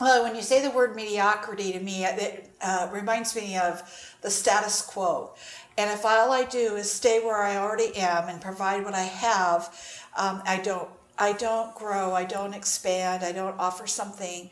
Well, 0.00 0.24
when 0.24 0.34
you 0.34 0.42
say 0.42 0.60
the 0.60 0.70
word 0.70 0.96
mediocrity 0.96 1.72
to 1.72 1.80
me, 1.80 2.04
it 2.04 2.50
uh, 2.60 2.88
reminds 2.92 3.36
me 3.36 3.56
of 3.56 3.82
the 4.20 4.30
status 4.30 4.82
quo. 4.82 5.30
And 5.78 5.90
if 5.90 6.04
all 6.04 6.32
I 6.32 6.44
do 6.44 6.76
is 6.76 6.90
stay 6.90 7.20
where 7.20 7.40
I 7.42 7.56
already 7.56 7.96
am 7.96 8.28
and 8.28 8.40
provide 8.40 8.84
what 8.84 8.94
I 8.94 9.02
have, 9.04 9.74
um, 10.16 10.42
I 10.46 10.58
don't, 10.58 10.88
I 11.18 11.32
don't 11.32 11.74
grow, 11.74 12.14
I 12.14 12.24
don't 12.24 12.54
expand, 12.54 13.24
I 13.24 13.32
don't 13.32 13.58
offer 13.58 13.86
something. 13.86 14.50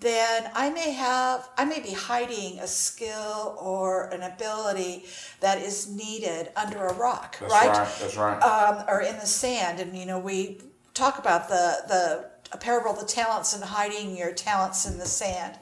Then 0.00 0.50
I 0.54 0.70
may 0.70 0.92
have, 0.92 1.48
I 1.58 1.64
may 1.64 1.80
be 1.80 1.92
hiding 1.92 2.60
a 2.60 2.68
skill 2.68 3.56
or 3.60 4.08
an 4.10 4.22
ability 4.22 5.06
that 5.40 5.60
is 5.60 5.88
needed 5.88 6.50
under 6.56 6.86
a 6.86 6.94
rock, 6.94 7.36
That's 7.40 7.52
right? 7.52 7.68
right. 7.68 7.96
That's 8.00 8.16
right. 8.16 8.40
um, 8.42 8.84
or 8.86 9.00
in 9.02 9.16
the 9.16 9.26
sand. 9.26 9.80
And 9.80 9.96
you 9.96 10.06
know, 10.06 10.20
we 10.20 10.60
talk 10.94 11.18
about 11.18 11.48
the 11.48 11.78
the 11.88 12.30
a 12.52 12.56
parable 12.56 12.92
of 12.92 13.00
the 13.00 13.06
talents 13.06 13.54
and 13.54 13.62
hiding 13.62 14.16
your 14.16 14.32
talents 14.32 14.86
in 14.86 14.98
the 14.98 15.06
sand. 15.06 15.56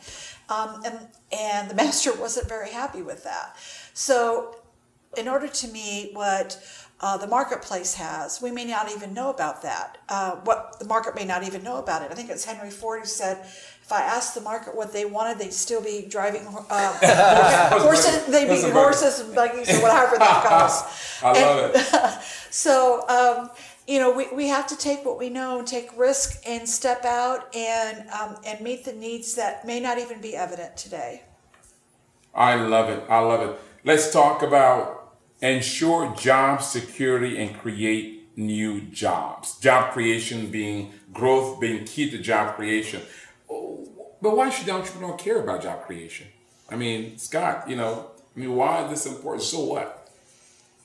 Um, 0.48 0.82
and 0.84 1.08
and 1.32 1.70
the 1.70 1.74
master 1.82 2.14
wasn't 2.14 2.48
very 2.48 2.70
happy 2.70 3.02
with 3.02 3.24
that. 3.24 3.56
So, 3.94 4.56
in 5.16 5.28
order 5.28 5.48
to 5.48 5.68
meet 5.68 6.10
what 6.14 6.60
uh, 7.00 7.16
the 7.18 7.26
marketplace 7.26 7.94
has, 7.94 8.40
we 8.40 8.50
may 8.50 8.64
not 8.64 8.90
even 8.90 9.12
know 9.12 9.28
about 9.30 9.62
that. 9.62 9.98
Uh, 10.08 10.36
what 10.44 10.78
the 10.78 10.86
market 10.86 11.14
may 11.14 11.24
not 11.26 11.42
even 11.42 11.62
know 11.62 11.76
about 11.76 12.02
it. 12.02 12.10
I 12.10 12.14
think 12.14 12.30
it's 12.30 12.44
Henry 12.44 12.70
Ford 12.70 13.00
who 13.00 13.06
said, 13.06 13.38
"If 13.82 13.92
I 13.92 14.00
asked 14.00 14.34
the 14.34 14.40
market 14.40 14.74
what 14.74 14.94
they 14.94 15.04
wanted, 15.04 15.38
they'd 15.38 15.52
still 15.52 15.82
be 15.82 16.06
driving 16.08 16.46
uh, 16.70 17.78
horses. 17.80 18.24
They'd 18.26 18.48
be 18.48 18.70
horses 18.70 19.20
and 19.20 19.34
buggies 19.34 19.68
or 19.78 19.82
whatever 19.82 20.16
that 20.16 20.42
goes." 20.48 21.22
I 21.22 21.32
love 21.32 21.74
And- 21.74 21.82
it. 21.82 22.22
so, 22.50 23.06
um, 23.08 23.50
you 23.86 23.98
know, 23.98 24.10
we, 24.10 24.28
we 24.34 24.48
have 24.48 24.66
to 24.68 24.76
take 24.76 25.04
what 25.04 25.18
we 25.18 25.28
know 25.28 25.58
and 25.58 25.68
take 25.68 25.90
risk 25.98 26.42
and 26.46 26.66
step 26.66 27.04
out 27.04 27.54
and 27.54 28.08
um, 28.08 28.36
and 28.46 28.60
meet 28.62 28.86
the 28.86 28.92
needs 28.94 29.34
that 29.34 29.66
may 29.66 29.80
not 29.80 29.98
even 29.98 30.20
be 30.22 30.34
evident 30.34 30.78
today. 30.78 31.24
I 32.34 32.54
love 32.54 32.88
it. 32.88 33.04
I 33.10 33.18
love 33.20 33.42
it. 33.48 33.58
Let's 33.84 34.10
talk 34.12 34.42
about 34.42 34.95
ensure 35.40 36.14
job 36.14 36.62
security 36.62 37.38
and 37.38 37.58
create 37.58 38.28
new 38.36 38.80
jobs. 38.82 39.58
Job 39.58 39.92
creation 39.92 40.50
being 40.50 40.92
growth 41.12 41.60
being 41.60 41.84
key 41.84 42.10
to 42.10 42.18
job 42.18 42.56
creation. 42.56 43.02
But 43.48 44.36
why 44.36 44.50
should 44.50 44.66
the 44.66 44.72
entrepreneur 44.72 45.16
care 45.16 45.40
about 45.40 45.62
job 45.62 45.82
creation? 45.82 46.26
I 46.70 46.76
mean, 46.76 47.18
Scott, 47.18 47.68
you 47.68 47.76
know, 47.76 48.10
I 48.34 48.40
mean, 48.40 48.54
why 48.54 48.84
is 48.84 48.90
this 48.90 49.06
important? 49.06 49.44
So 49.44 49.60
what? 49.60 50.10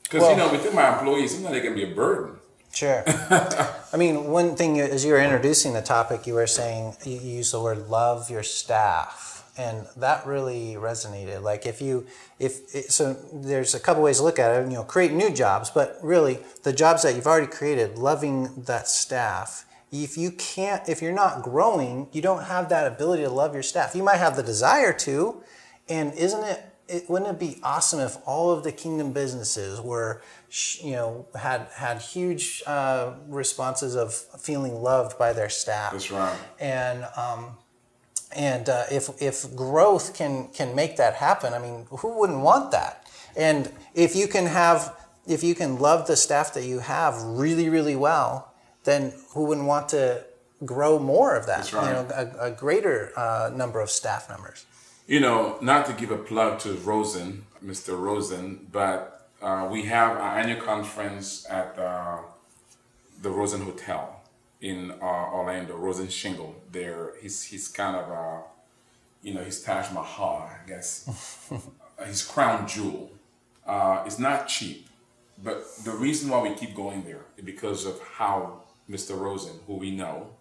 Because 0.03 0.29
you 0.29 0.35
know, 0.35 0.51
within 0.51 0.75
my 0.75 0.93
employees, 0.93 1.33
sometimes 1.33 1.55
they 1.55 1.61
can 1.61 1.73
be 1.73 1.83
a 1.83 1.95
burden. 1.95 2.35
Sure. 2.73 3.03
I 3.07 3.97
mean, 3.97 4.25
one 4.25 4.55
thing 4.55 4.79
as 4.79 5.03
you 5.03 5.11
were 5.13 5.21
introducing 5.21 5.73
the 5.73 5.81
topic, 5.81 6.25
you 6.27 6.33
were 6.33 6.47
saying 6.47 6.95
you 7.05 7.17
use 7.17 7.51
the 7.51 7.61
word 7.61 7.89
"love 7.89 8.29
your 8.29 8.43
staff," 8.43 9.40
and 9.61 9.85
that 9.97 10.25
really 10.25 10.75
resonated. 10.75 11.43
Like 11.43 11.65
if 11.65 11.81
you, 11.81 12.07
if 12.39 12.73
it, 12.73 12.91
so, 12.91 13.13
there's 13.31 13.75
a 13.75 13.79
couple 13.79 14.01
ways 14.01 14.17
to 14.17 14.23
look 14.23 14.39
at 14.39 14.49
it. 14.55 14.63
You 14.69 14.77
know, 14.77 14.83
create 14.83 15.11
new 15.11 15.29
jobs, 15.29 15.69
but 15.69 15.99
really 16.01 16.39
the 16.63 16.73
jobs 16.73 17.03
that 17.03 17.15
you've 17.15 17.27
already 17.27 17.47
created, 17.47 17.97
loving 17.97 18.63
that 18.63 18.87
staff. 18.87 19.65
If 19.91 20.17
you 20.17 20.31
can't, 20.31 20.87
if 20.89 21.01
you're 21.01 21.13
not 21.13 21.43
growing, 21.43 22.07
you 22.11 22.21
don't 22.21 22.45
have 22.45 22.69
that 22.69 22.87
ability 22.87 23.23
to 23.23 23.29
love 23.29 23.53
your 23.53 23.63
staff. 23.63 23.93
You 23.93 24.03
might 24.03 24.17
have 24.17 24.35
the 24.35 24.43
desire 24.43 24.93
to, 24.93 25.43
and 25.87 26.13
isn't 26.13 26.43
it? 26.43 26.65
It, 26.87 27.09
wouldn't 27.09 27.31
it 27.31 27.39
be 27.39 27.57
awesome 27.63 28.01
if 28.01 28.17
all 28.25 28.51
of 28.51 28.63
the 28.63 28.71
kingdom 28.71 29.13
businesses 29.13 29.79
were, 29.79 30.21
you 30.81 30.91
know, 30.91 31.25
had 31.35 31.67
had 31.73 32.01
huge 32.01 32.63
uh, 32.67 33.13
responses 33.27 33.95
of 33.95 34.13
feeling 34.13 34.75
loved 34.75 35.17
by 35.17 35.31
their 35.31 35.47
staff. 35.49 35.93
That's 35.93 36.11
right. 36.11 36.37
And 36.59 37.05
um, 37.15 37.57
and 38.35 38.69
uh, 38.69 38.85
if 38.91 39.09
if 39.21 39.55
growth 39.55 40.13
can 40.13 40.47
can 40.49 40.75
make 40.75 40.97
that 40.97 41.15
happen, 41.15 41.53
I 41.53 41.59
mean, 41.59 41.85
who 41.89 42.19
wouldn't 42.19 42.39
want 42.39 42.71
that? 42.71 43.07
And 43.35 43.71
if 43.93 44.15
you 44.15 44.27
can 44.27 44.45
have, 44.45 44.95
if 45.27 45.43
you 45.43 45.55
can 45.55 45.79
love 45.79 46.07
the 46.07 46.15
staff 46.15 46.53
that 46.53 46.63
you 46.63 46.79
have 46.79 47.21
really 47.21 47.69
really 47.69 47.95
well, 47.95 48.53
then 48.83 49.13
who 49.33 49.45
wouldn't 49.45 49.67
want 49.67 49.89
to 49.89 50.23
grow 50.65 50.99
more 50.99 51.35
of 51.35 51.45
that? 51.45 51.57
That's 51.57 51.73
right. 51.73 51.87
You 51.87 51.93
know, 51.93 52.07
a, 52.39 52.45
a 52.47 52.51
greater 52.51 53.11
uh, 53.17 53.51
number 53.53 53.79
of 53.79 53.89
staff 53.89 54.29
members. 54.29 54.65
You 55.07 55.19
know, 55.19 55.57
not 55.61 55.85
to 55.87 55.93
give 55.93 56.11
a 56.11 56.17
plug 56.17 56.59
to 56.59 56.73
Rosen, 56.73 57.45
Mr. 57.63 57.99
Rosen, 57.99 58.67
but 58.71 59.27
uh, 59.41 59.67
we 59.69 59.83
have 59.85 60.17
our 60.17 60.39
annual 60.39 60.61
conference 60.61 61.45
at 61.49 61.77
uh, 61.77 62.19
the 63.21 63.29
Rosen 63.29 63.61
Hotel 63.61 64.20
in 64.61 64.91
uh, 65.01 65.05
Orlando, 65.33 65.75
Rosen 65.75 66.07
Shingle. 66.07 66.55
There, 66.71 67.13
he's 67.21 67.43
he's 67.43 67.67
kind 67.67 67.95
of 67.95 68.11
uh, 68.11 68.41
you 69.21 69.33
know, 69.33 69.43
his 69.43 69.61
Taj 69.63 69.91
Mahal, 69.91 70.49
I 70.49 70.67
guess, 70.67 71.49
his 72.05 72.23
crown 72.23 72.67
jewel. 72.67 73.11
Uh, 73.65 74.03
it's 74.05 74.17
not 74.19 74.47
cheap, 74.47 74.87
but 75.43 75.63
the 75.83 75.91
reason 75.91 76.29
why 76.29 76.41
we 76.41 76.55
keep 76.55 76.75
going 76.75 77.03
there 77.03 77.25
is 77.37 77.45
because 77.45 77.85
of 77.85 78.01
how 78.01 78.63
Mr. 78.89 79.17
Rosen, 79.17 79.59
who 79.67 79.75
we 79.75 79.91
know, 79.91 80.31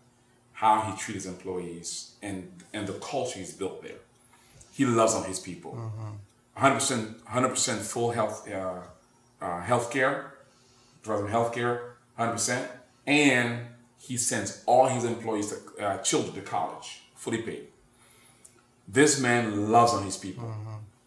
how 0.52 0.80
he 0.82 0.96
treats 0.96 1.24
his 1.24 1.26
employees, 1.26 2.12
and 2.22 2.50
and 2.72 2.86
the 2.86 2.94
culture 2.94 3.38
he's 3.38 3.52
built 3.52 3.82
there 3.82 4.00
he 4.72 4.86
loves 4.86 5.14
on 5.14 5.24
his 5.24 5.38
people. 5.38 5.92
100%, 6.56 7.20
100% 7.20 7.78
full 7.78 8.10
health, 8.12 8.50
uh, 8.50 8.80
uh, 9.40 9.62
healthcare, 9.62 10.30
them 11.04 11.28
healthcare, 11.28 11.80
100%, 12.18 12.66
and 13.06 13.66
he 14.00 14.16
sends 14.16 14.62
all 14.66 14.86
his 14.88 15.04
employees, 15.04 15.52
to, 15.52 15.84
uh, 15.86 15.98
children 15.98 16.34
to 16.34 16.40
college, 16.40 17.02
fully 17.14 17.42
paid. 17.42 17.64
This 18.88 19.20
man 19.20 19.70
loves 19.70 19.92
on 19.92 20.02
his 20.04 20.16
people. 20.16 20.52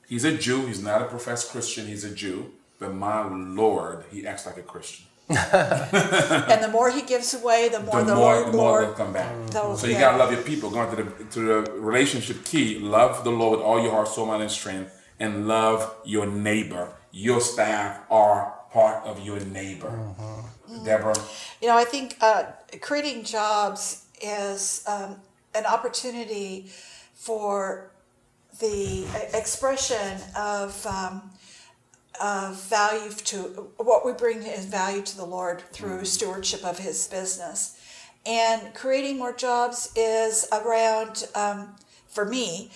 He's 0.08 0.24
a 0.24 0.38
Jew. 0.38 0.66
He's 0.68 0.82
not 0.82 1.02
a 1.02 1.06
professed 1.06 1.52
Christian. 1.52 1.88
He's 1.88 2.04
a 2.04 2.14
Jew. 2.14 2.52
But 2.80 2.94
my 2.94 3.28
Lord, 3.28 4.06
he 4.12 4.26
acts 4.28 4.46
like 4.46 4.58
a 4.58 4.62
Christian. 4.62 5.06
and 5.30 6.64
the 6.64 6.70
more 6.72 6.92
he 6.92 7.02
gives 7.02 7.34
away, 7.34 7.70
the 7.70 7.80
more 7.80 8.00
the, 8.02 8.06
the, 8.12 8.16
more, 8.16 8.36
Lord, 8.36 8.48
the 8.54 8.58
more 8.58 8.72
Lord 8.72 8.84
they'll 8.88 8.94
come 8.94 9.14
back. 9.14 9.48
they'll- 9.48 9.76
So 9.78 9.88
you 9.88 9.94
yeah. 9.94 10.02
gotta 10.02 10.18
love 10.18 10.32
your 10.32 10.42
people. 10.44 10.70
Going 10.70 10.90
to 10.96 11.04
the 11.04 11.24
to 11.36 11.40
the 11.40 11.72
relationship 11.92 12.44
key. 12.46 12.80
Love 12.80 13.24
the 13.24 13.32
Lord 13.32 13.58
with 13.58 13.66
all 13.68 13.82
your 13.82 13.92
heart, 13.92 14.08
soul, 14.08 14.28
mind, 14.28 14.44
and 14.44 14.52
strength, 14.52 14.92
and 15.20 15.48
love 15.48 15.80
your 16.06 16.26
neighbor. 16.28 16.90
Your 17.12 17.42
staff 17.42 18.00
are 18.10 18.54
part 18.74 19.06
of 19.06 19.24
your 19.24 19.40
neighbor. 19.40 19.88
Mm-hmm. 19.90 20.84
Deborah, 20.84 21.16
You 21.62 21.68
know, 21.68 21.78
I 21.78 21.86
think 21.86 22.18
uh, 22.20 22.46
creating 22.82 23.24
jobs 23.24 24.06
is 24.22 24.84
um, 24.88 25.18
an 25.54 25.66
opportunity 25.66 26.72
for 27.14 27.92
the 28.60 29.06
expression 29.34 30.18
of 30.36 30.86
um, 30.88 31.32
of 32.22 32.62
value 32.70 33.10
to 33.12 33.38
what 33.78 34.06
we 34.06 34.14
bring 34.14 34.40
as 34.40 34.66
value 34.66 35.02
to 35.02 35.18
the 35.18 35.26
Lord 35.26 35.62
through 35.72 36.06
stewardship 36.06 36.64
of 36.66 36.80
His 36.80 37.08
business, 37.08 37.80
and 38.26 38.74
creating 38.74 39.18
more 39.18 39.34
jobs 39.34 39.92
is 39.96 40.48
around. 40.52 41.28
Um, 41.36 41.76
for 42.08 42.26
me, 42.26 42.70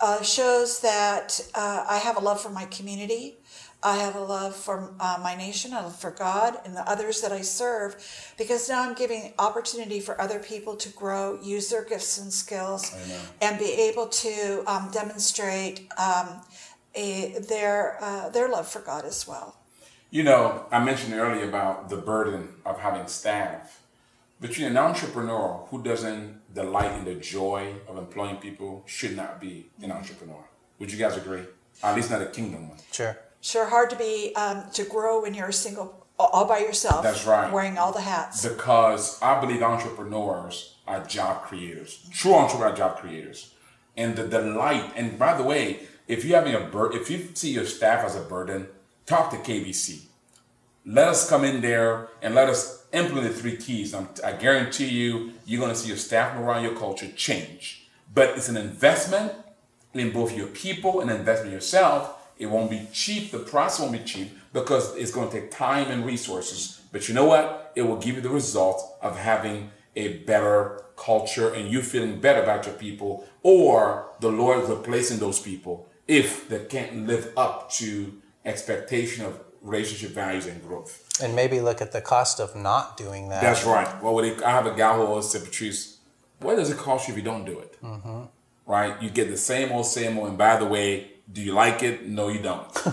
uh, 0.00 0.22
shows 0.22 0.80
that 0.80 1.40
uh, 1.56 1.84
I 1.88 1.98
have 1.98 2.16
a 2.16 2.20
love 2.20 2.40
for 2.40 2.50
my 2.50 2.64
community. 2.66 3.36
I 3.84 3.96
have 3.96 4.16
a 4.16 4.24
love 4.24 4.56
for 4.56 4.94
uh, 4.98 5.18
my 5.22 5.34
nation, 5.34 5.74
a 5.74 5.82
love 5.82 5.94
for 5.94 6.10
God 6.10 6.56
and 6.64 6.74
the 6.74 6.88
others 6.90 7.20
that 7.20 7.32
I 7.32 7.42
serve, 7.42 7.96
because 8.38 8.66
now 8.68 8.80
I'm 8.82 8.94
giving 8.94 9.34
opportunity 9.38 10.00
for 10.00 10.18
other 10.18 10.38
people 10.38 10.74
to 10.76 10.88
grow, 10.88 11.38
use 11.42 11.68
their 11.68 11.84
gifts 11.84 12.16
and 12.18 12.32
skills, 12.32 12.96
and 13.42 13.58
be 13.58 13.70
able 13.88 14.06
to 14.08 14.64
um, 14.66 14.90
demonstrate 14.90 15.86
um, 15.98 16.40
a, 16.94 17.36
their 17.48 17.98
uh, 18.02 18.30
their 18.30 18.48
love 18.48 18.66
for 18.66 18.80
God 18.80 19.04
as 19.04 19.28
well. 19.28 19.56
you 20.10 20.22
know 20.22 20.64
I 20.70 20.78
mentioned 20.82 21.12
earlier 21.14 21.46
about 21.48 21.88
the 21.90 21.96
burden 22.12 22.42
of 22.64 22.78
having 22.80 23.06
staff. 23.06 23.80
Between 24.40 24.66
an 24.66 24.76
entrepreneur 24.76 25.66
who 25.70 25.82
doesn't 25.82 26.54
delight 26.54 26.92
in 26.98 27.04
the 27.04 27.14
joy 27.14 27.74
of 27.88 27.96
employing 27.98 28.36
people 28.36 28.82
should 28.86 29.16
not 29.16 29.40
be 29.40 29.54
an 29.82 29.90
entrepreneur. 29.92 30.44
Would 30.78 30.92
you 30.92 30.98
guys 30.98 31.16
agree? 31.16 31.44
At 31.82 31.94
least 31.96 32.10
not 32.10 32.22
a 32.22 32.26
kingdom 32.26 32.68
one. 32.68 32.78
Sure. 32.92 33.16
Sure, 33.44 33.66
hard 33.66 33.90
to 33.90 33.96
be 33.96 34.34
um, 34.36 34.62
to 34.72 34.84
grow 34.84 35.20
when 35.20 35.34
you're 35.34 35.48
a 35.48 35.52
single, 35.52 36.06
all 36.18 36.46
by 36.46 36.60
yourself. 36.60 37.02
That's 37.02 37.26
right. 37.26 37.52
Wearing 37.52 37.76
all 37.76 37.92
the 37.92 38.00
hats. 38.00 38.42
because 38.42 39.20
I 39.20 39.38
believe 39.38 39.62
entrepreneurs 39.62 40.76
are 40.86 41.04
job 41.04 41.42
creators. 41.42 42.08
True 42.10 42.32
entrepreneurs 42.32 42.72
are 42.72 42.76
job 42.76 42.96
creators. 42.96 43.52
And 43.98 44.16
the 44.16 44.26
delight, 44.26 44.92
and 44.96 45.18
by 45.18 45.36
the 45.36 45.42
way, 45.42 45.80
if 46.08 46.24
you're 46.24 46.38
having 46.38 46.54
a 46.54 46.60
bur- 46.70 46.92
if 46.92 47.10
you 47.10 47.28
see 47.34 47.50
your 47.50 47.66
staff 47.66 48.02
as 48.02 48.16
a 48.16 48.22
burden, 48.22 48.66
talk 49.04 49.30
to 49.32 49.36
KBC. 49.36 50.06
Let 50.86 51.08
us 51.08 51.28
come 51.28 51.44
in 51.44 51.60
there 51.60 52.08
and 52.22 52.34
let 52.34 52.48
us 52.48 52.86
implement 52.94 53.28
the 53.28 53.38
three 53.38 53.58
keys. 53.58 53.92
I'm, 53.94 54.08
I 54.24 54.32
guarantee 54.32 54.88
you, 54.88 55.34
you're 55.44 55.60
going 55.60 55.70
to 55.72 55.76
see 55.76 55.88
your 55.88 55.98
staff 55.98 56.34
around 56.38 56.62
your 56.62 56.74
culture 56.74 57.10
change. 57.14 57.88
But 58.14 58.30
it's 58.38 58.48
an 58.48 58.56
investment 58.56 59.32
in 59.92 60.12
both 60.12 60.34
your 60.34 60.46
people 60.46 61.02
and 61.02 61.10
investment 61.10 61.48
in 61.48 61.52
yourself. 61.52 62.22
It 62.38 62.46
won't 62.46 62.70
be 62.70 62.88
cheap. 62.92 63.30
The 63.30 63.38
process 63.38 63.80
won't 63.80 63.92
be 63.92 64.00
cheap 64.00 64.36
because 64.52 64.94
it's 64.96 65.10
going 65.10 65.30
to 65.30 65.40
take 65.40 65.50
time 65.50 65.90
and 65.90 66.04
resources. 66.04 66.80
But 66.92 67.08
you 67.08 67.14
know 67.14 67.26
what? 67.26 67.72
It 67.74 67.82
will 67.82 67.96
give 67.96 68.16
you 68.16 68.20
the 68.20 68.30
result 68.30 68.98
of 69.02 69.18
having 69.18 69.70
a 69.96 70.18
better 70.18 70.84
culture 70.96 71.52
and 71.52 71.68
you 71.68 71.82
feeling 71.82 72.20
better 72.20 72.42
about 72.42 72.66
your 72.66 72.74
people, 72.74 73.26
or 73.42 74.08
the 74.20 74.30
Lord 74.30 74.68
replacing 74.68 75.18
those 75.18 75.40
people 75.40 75.88
if 76.06 76.48
they 76.48 76.64
can't 76.64 77.06
live 77.06 77.32
up 77.36 77.70
to 77.72 78.20
expectation 78.44 79.24
of 79.24 79.40
relationship 79.62 80.10
values 80.10 80.46
and 80.46 80.62
growth. 80.62 81.08
And 81.22 81.34
maybe 81.34 81.60
look 81.60 81.80
at 81.80 81.92
the 81.92 82.00
cost 82.00 82.38
of 82.38 82.54
not 82.54 82.96
doing 82.96 83.28
that. 83.30 83.40
That's 83.40 83.64
right. 83.64 84.02
Well, 84.02 84.14
would 84.14 84.24
it, 84.24 84.42
I 84.42 84.50
have 84.50 84.66
a 84.66 84.74
guy 84.74 84.94
who 84.96 85.02
always 85.02 85.30
said, 85.30 85.44
Patrice, 85.44 85.98
what 86.40 86.56
does 86.56 86.70
it 86.70 86.76
cost 86.76 87.08
you 87.08 87.14
if 87.14 87.18
you 87.18 87.24
don't 87.24 87.44
do 87.44 87.58
it? 87.58 87.82
Mm-hmm. 87.82 88.22
Right? 88.66 89.00
You 89.02 89.10
get 89.10 89.30
the 89.30 89.36
same 89.36 89.72
old, 89.72 89.86
same 89.86 90.18
old. 90.18 90.28
And 90.28 90.38
by 90.38 90.58
the 90.58 90.66
way, 90.66 91.13
do 91.32 91.40
you 91.42 91.52
like 91.52 91.82
it? 91.82 92.06
No, 92.08 92.28
you 92.28 92.40
don't. 92.40 92.66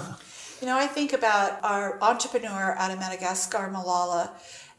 You 0.62 0.68
know, 0.68 0.78
I 0.78 0.86
think 0.86 1.12
about 1.14 1.58
our 1.64 1.98
entrepreneur 2.04 2.76
out 2.78 2.92
of 2.92 3.00
Madagascar, 3.00 3.68
Malala, 3.74 4.30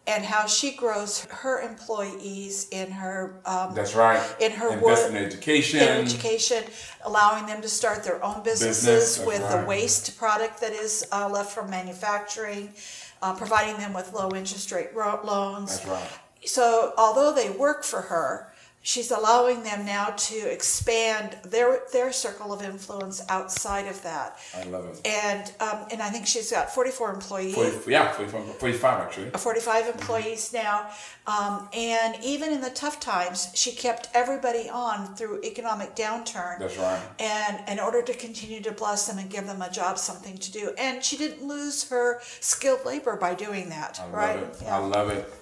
and 0.06 0.24
how 0.24 0.46
she 0.46 0.76
grows 0.76 1.24
her 1.24 1.60
employees 1.60 2.68
in 2.70 2.92
her 2.92 3.40
um, 3.44 3.74
That's 3.74 3.96
right. 3.96 4.22
in 4.38 4.52
her 4.52 4.74
Invest 4.74 4.84
work, 4.84 5.10
in 5.10 5.16
education. 5.16 5.80
in 5.80 5.88
education, 5.88 6.62
allowing 7.04 7.46
them 7.46 7.60
to 7.62 7.68
start 7.68 8.04
their 8.04 8.24
own 8.24 8.44
businesses 8.44 9.18
Business, 9.18 9.26
with 9.26 9.40
right. 9.42 9.60
the 9.60 9.66
waste 9.66 10.16
product 10.16 10.60
that 10.60 10.70
is 10.72 11.04
uh, 11.10 11.28
left 11.28 11.50
from 11.50 11.68
manufacturing, 11.68 12.72
uh, 13.20 13.34
providing 13.34 13.76
them 13.78 13.92
with 13.92 14.12
low 14.12 14.30
interest 14.36 14.70
rate 14.70 14.90
ro- 14.94 15.18
loans. 15.24 15.80
That's 15.80 15.88
right. 15.88 16.10
So, 16.44 16.92
although 16.96 17.32
they 17.34 17.50
work 17.50 17.82
for 17.82 18.02
her, 18.02 18.51
she's 18.83 19.12
allowing 19.12 19.62
them 19.62 19.87
now 19.87 20.11
to 20.11 20.37
expand 20.37 21.37
their 21.45 21.83
their 21.92 22.12
circle 22.12 22.53
of 22.53 22.62
influence 22.62 23.25
outside 23.29 23.87
of 23.87 24.03
that. 24.03 24.38
I 24.57 24.64
love 24.64 24.87
it. 24.87 25.01
And 25.07 25.53
um, 25.61 25.87
and 25.90 26.03
I 26.03 26.11
think 26.11 26.27
she's 26.27 26.51
got 26.51 26.75
44 26.75 27.14
employees. 27.14 27.55
40, 27.55 27.90
yeah, 27.90 28.12
45, 28.12 28.57
45 28.57 29.01
actually. 29.01 29.31
45 29.31 29.87
employees 29.87 30.53
now. 30.53 30.90
Um, 31.27 31.68
and 31.73 32.16
even 32.25 32.53
in 32.53 32.61
the 32.61 32.71
tough 32.71 32.99
times, 32.99 33.51
she 33.55 33.71
kept 33.73 34.09
everybody 34.12 34.68
on 34.68 35.14
through 35.14 35.42
economic 35.45 35.95
downturn. 35.95 36.59
That's 36.59 36.77
right. 36.77 37.01
And 37.21 37.68
in 37.68 37.79
order 37.79 38.03
to 38.03 38.14
continue 38.14 38.61
to 38.62 38.73
bless 38.73 39.07
them 39.07 39.18
and 39.18 39.31
give 39.31 39.47
them 39.47 39.62
a 39.62 39.71
job, 39.71 39.99
something 39.99 40.37
to 40.38 40.53
do. 40.53 40.73
And 40.77 41.03
she 41.03 41.16
didn't 41.16 41.47
lose 41.47 41.88
her 41.88 42.21
skilled 42.40 42.85
labor 42.85 43.16
by 43.16 43.35
doing 43.35 43.68
that, 43.68 44.01
I 44.01 44.05
love 44.05 44.14
right? 44.14 44.38
it. 44.40 44.57
Yeah. 44.62 44.77
I 44.77 44.79
love 44.81 45.11
it. 45.11 45.33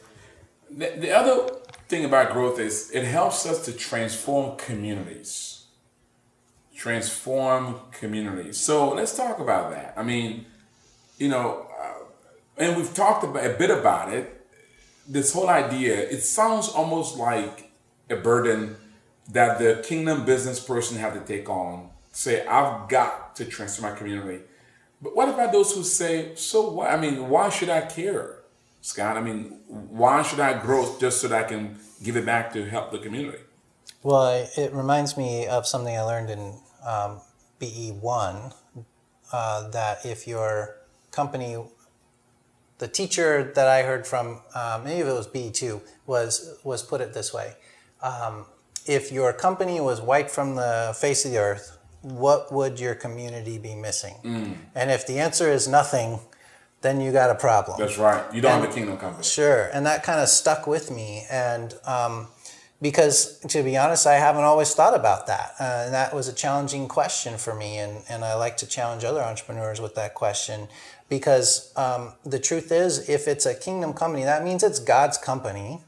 The, 0.70 0.92
the 0.98 1.11
other 1.11 1.48
thing 1.90 2.05
about 2.05 2.33
growth 2.33 2.61
is 2.61 2.90
it 2.92 3.05
helps 3.05 3.44
us 3.44 3.64
to 3.64 3.72
transform 3.72 4.57
communities. 4.57 5.64
Transform 6.74 7.81
communities. 7.90 8.59
So 8.59 8.94
let's 8.94 9.14
talk 9.16 9.40
about 9.40 9.72
that. 9.72 9.92
I 9.96 10.03
mean, 10.03 10.46
you 11.18 11.29
know, 11.29 11.66
uh, 11.79 12.05
and 12.57 12.76
we've 12.76 12.94
talked 12.94 13.24
about, 13.24 13.44
a 13.44 13.55
bit 13.55 13.70
about 13.70 14.14
it. 14.14 14.46
This 15.07 15.33
whole 15.33 15.48
idea, 15.48 15.94
it 16.09 16.20
sounds 16.20 16.68
almost 16.68 17.18
like 17.18 17.72
a 18.09 18.16
burden 18.16 18.76
that 19.33 19.59
the 19.59 19.83
kingdom 19.85 20.24
business 20.24 20.61
person 20.61 20.96
have 20.98 21.14
to 21.14 21.20
take 21.20 21.50
on. 21.50 21.90
Say, 22.12 22.46
I've 22.46 22.88
got 22.88 23.37
to 23.37 23.44
transform 23.44 23.92
my 23.92 23.98
community. 23.98 24.44
But 25.03 25.16
what 25.16 25.29
about 25.29 25.53
those 25.53 25.74
who 25.74 25.83
say, 25.83 26.35
so 26.37 26.70
what? 26.70 26.90
I 26.90 26.96
mean, 27.00 27.29
why 27.29 27.48
should 27.48 27.68
I 27.68 27.81
care, 27.83 28.39
Scott? 28.80 29.16
I 29.16 29.20
mean, 29.20 29.60
why 29.66 30.22
should 30.22 30.40
I 30.40 30.60
grow 30.60 30.96
just 30.98 31.20
so 31.20 31.28
that 31.28 31.44
I 31.44 31.48
can 31.48 31.78
give 32.02 32.16
it 32.16 32.24
back 32.24 32.52
to 32.54 32.68
help 32.68 32.90
the 32.90 32.98
community? 32.98 33.38
Well, 34.02 34.48
it- 34.56 34.72
reminds 34.72 35.16
me 35.16 35.46
of 35.46 35.66
something 35.66 35.96
I 35.96 36.02
learned 36.02 36.30
in 36.30 36.58
um, 36.86 37.20
BE1 37.60 38.54
uh, 39.32 39.68
that 39.68 40.04
if 40.06 40.26
your 40.26 40.76
company, 41.10 41.62
the 42.78 42.88
teacher 42.88 43.52
that 43.54 43.68
I 43.68 43.82
heard 43.82 44.06
from, 44.06 44.40
uh, 44.54 44.80
maybe 44.82 45.08
it 45.08 45.12
was 45.12 45.28
BE2, 45.28 45.82
was, 46.06 46.58
was 46.64 46.82
put 46.82 47.00
it 47.00 47.12
this 47.12 47.32
way 47.34 47.54
um, 48.02 48.46
If 48.86 49.12
your 49.12 49.32
company 49.34 49.80
was 49.80 50.00
wiped 50.00 50.30
from 50.30 50.56
the 50.56 50.96
face 50.98 51.24
of 51.26 51.32
the 51.32 51.38
earth, 51.38 51.76
what 52.02 52.50
would 52.50 52.80
your 52.80 52.94
community 52.94 53.58
be 53.58 53.74
missing? 53.74 54.14
Mm. 54.24 54.56
And 54.74 54.90
if 54.90 55.06
the 55.06 55.18
answer 55.18 55.50
is 55.50 55.68
nothing, 55.68 56.20
then 56.82 57.00
you 57.00 57.12
got 57.12 57.30
a 57.30 57.34
problem. 57.34 57.78
That's 57.78 57.98
right. 57.98 58.22
You 58.32 58.40
don't 58.40 58.60
have 58.60 58.70
a 58.70 58.72
kingdom 58.72 58.96
company. 58.96 59.24
Sure, 59.24 59.68
and 59.72 59.84
that 59.86 60.02
kind 60.02 60.20
of 60.20 60.28
stuck 60.28 60.66
with 60.66 60.90
me, 60.90 61.26
and 61.30 61.74
um, 61.84 62.28
because 62.80 63.38
to 63.40 63.62
be 63.62 63.76
honest, 63.76 64.06
I 64.06 64.14
haven't 64.14 64.44
always 64.44 64.74
thought 64.74 64.94
about 64.94 65.26
that, 65.26 65.54
uh, 65.60 65.82
and 65.84 65.94
that 65.94 66.14
was 66.14 66.28
a 66.28 66.32
challenging 66.32 66.88
question 66.88 67.36
for 67.36 67.54
me, 67.54 67.78
and 67.78 68.02
and 68.08 68.24
I 68.24 68.34
like 68.34 68.56
to 68.58 68.66
challenge 68.66 69.04
other 69.04 69.20
entrepreneurs 69.20 69.80
with 69.80 69.94
that 69.96 70.14
question, 70.14 70.68
because 71.08 71.72
um, 71.76 72.14
the 72.24 72.38
truth 72.38 72.72
is, 72.72 73.08
if 73.08 73.28
it's 73.28 73.46
a 73.46 73.54
kingdom 73.54 73.92
company, 73.92 74.24
that 74.24 74.42
means 74.42 74.62
it's 74.62 74.80
God's 74.80 75.18
company, 75.18 75.82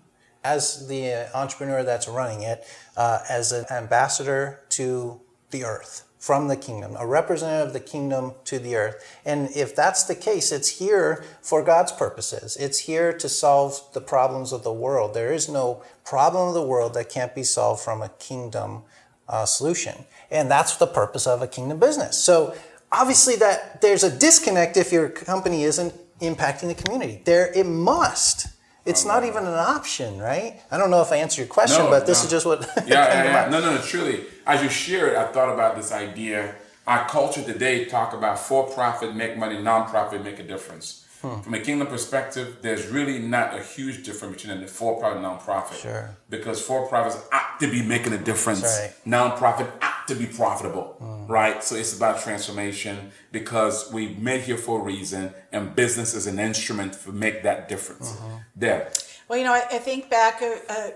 as 0.45 0.89
the 0.89 1.13
uh, 1.13 1.39
entrepreneur 1.39 1.83
that's 1.83 2.07
running 2.09 2.43
it, 2.43 2.65
uh, 2.97 3.21
as 3.31 3.53
an 3.53 3.65
ambassador 3.71 4.61
to 4.71 5.21
the 5.51 5.65
earth 5.65 6.05
from 6.23 6.47
the 6.47 6.57
kingdom, 6.57 6.95
a 7.01 7.05
representative 7.05 7.67
of 7.67 7.73
the 7.73 7.81
kingdom 7.81 8.33
to 8.45 8.61
the 8.61 8.77
earth. 8.77 9.19
And 9.25 9.49
if 9.57 9.75
that's 9.75 10.05
the 10.05 10.15
case, 10.15 10.53
it's 10.53 10.79
here 10.79 11.25
for 11.43 11.65
God's 11.65 11.91
purposes. 11.91 12.57
It's 12.57 12.79
here 12.79 13.13
to 13.15 13.29
solve 13.29 13.83
the 13.93 14.01
problems 14.01 14.53
of 14.53 14.63
the 14.63 14.73
world. 14.73 15.15
There 15.15 15.33
is 15.33 15.49
no 15.49 15.83
problem 16.05 16.47
of 16.47 16.55
the 16.55 16.63
world 16.63 16.95
that 16.95 17.09
can't 17.09 17.35
be 17.35 17.43
solved 17.43 17.83
from 17.83 18.03
a 18.03 18.09
kingdom 18.21 18.85
uh, 19.29 19.47
solution. 19.47 20.05
And 20.31 20.49
that's 20.49 20.77
the 20.77 20.87
purpose 20.87 21.27
of 21.27 21.43
a 21.43 21.49
kingdom 21.49 21.81
business. 21.81 22.23
So 22.23 22.55
obviously 22.93 23.35
that 23.37 23.81
there's 23.81 24.05
a 24.05 24.17
disconnect 24.17 24.77
if 24.77 24.93
your 24.93 25.09
company 25.09 25.65
isn't 25.65 25.93
impacting 26.21 26.69
the 26.69 26.81
community. 26.81 27.21
There 27.25 27.53
it 27.53 27.67
must. 27.67 28.47
It's 28.85 29.05
not 29.05 29.25
even 29.25 29.45
an 29.45 29.55
option, 29.55 30.19
right? 30.19 30.61
I 30.71 30.77
don't 30.77 30.91
know 30.91 31.03
if 31.03 31.13
I 31.13 31.17
answered 31.17 31.43
your 31.43 31.49
question, 31.49 31.85
No, 31.85 31.91
but 31.91 32.07
this 32.07 32.21
no. 32.21 32.25
is 32.25 32.31
just 32.31 32.47
what 32.47 32.61
yeah, 32.79 32.85
yeah, 32.87 33.25
yeah. 33.25 33.49
No, 33.49 33.61
no, 33.61 33.77
no, 33.77 33.81
truly. 33.81 34.25
As 34.47 34.63
you 34.63 34.69
share 34.69 35.09
it, 35.11 35.17
I 35.17 35.27
thought 35.31 35.53
about 35.53 35.77
this 35.77 35.93
idea. 35.93 36.57
Our 36.87 37.09
culture 37.09 37.43
today 37.43 37.85
talk 37.85 38.13
about 38.13 38.41
for-profit 38.41 39.15
make 39.15 39.37
money, 39.37 39.63
non-profit 39.63 40.25
make 40.25 40.41
a 40.41 40.43
difference. 40.43 41.07
Hmm. 41.23 41.41
From 41.43 41.55
a 41.55 41.61
kingdom 41.61 41.87
perspective, 41.87 42.57
there's 42.63 42.89
really 42.89 43.21
not 43.21 43.55
a 43.57 43.63
huge 43.63 44.05
difference 44.05 44.43
between 44.43 44.61
a 44.65 44.67
for-profit 44.67 45.19
and 45.19 45.25
nonprofit. 45.27 45.81
Sure. 45.81 46.17
Because 46.29 46.61
for-profits 46.61 47.23
ought 47.33 47.61
to 47.61 47.71
be 47.71 47.83
making 47.83 48.13
a 48.15 48.19
difference. 48.19 48.63
Right. 48.63 48.93
Nonprofit 49.07 49.71
ought 49.81 49.92
to 50.09 50.15
be 50.15 50.27
profitable, 50.27 50.97
right? 51.29 51.63
So 51.63 51.77
it's 51.77 51.97
about 51.97 52.21
transformation 52.23 53.13
because 53.31 53.93
we 53.93 54.09
made 54.09 54.43
here 54.43 54.57
for 54.57 54.81
a 54.81 54.83
reason, 54.83 55.33
and 55.53 55.75
business 55.75 56.15
is 56.15 56.27
an 56.27 56.39
instrument 56.39 56.95
to 57.05 57.13
make 57.13 57.43
that 57.43 57.69
difference. 57.69 58.17
There. 58.57 58.91
Well, 59.29 59.39
you 59.39 59.45
know, 59.45 59.53
I, 59.53 59.63
I 59.71 59.79
think 59.79 60.11
back, 60.11 60.43
uh, 60.43 60.57
uh, 60.69 60.91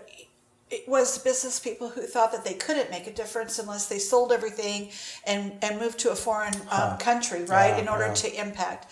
it 0.70 0.88
was 0.88 1.18
business 1.18 1.60
people 1.60 1.88
who 1.88 2.02
thought 2.02 2.32
that 2.32 2.44
they 2.44 2.54
couldn't 2.54 2.90
make 2.90 3.06
a 3.06 3.12
difference 3.12 3.58
unless 3.58 3.86
they 3.86 3.98
sold 3.98 4.32
everything 4.32 4.90
and, 5.26 5.52
and 5.62 5.78
moved 5.80 5.98
to 6.00 6.10
a 6.10 6.16
foreign 6.16 6.54
um, 6.70 6.98
country, 6.98 7.44
right, 7.44 7.68
Yeah, 7.68 7.82
in 7.82 7.88
order 7.88 8.08
yeah. 8.08 8.14
to 8.14 8.40
impact. 8.40 8.86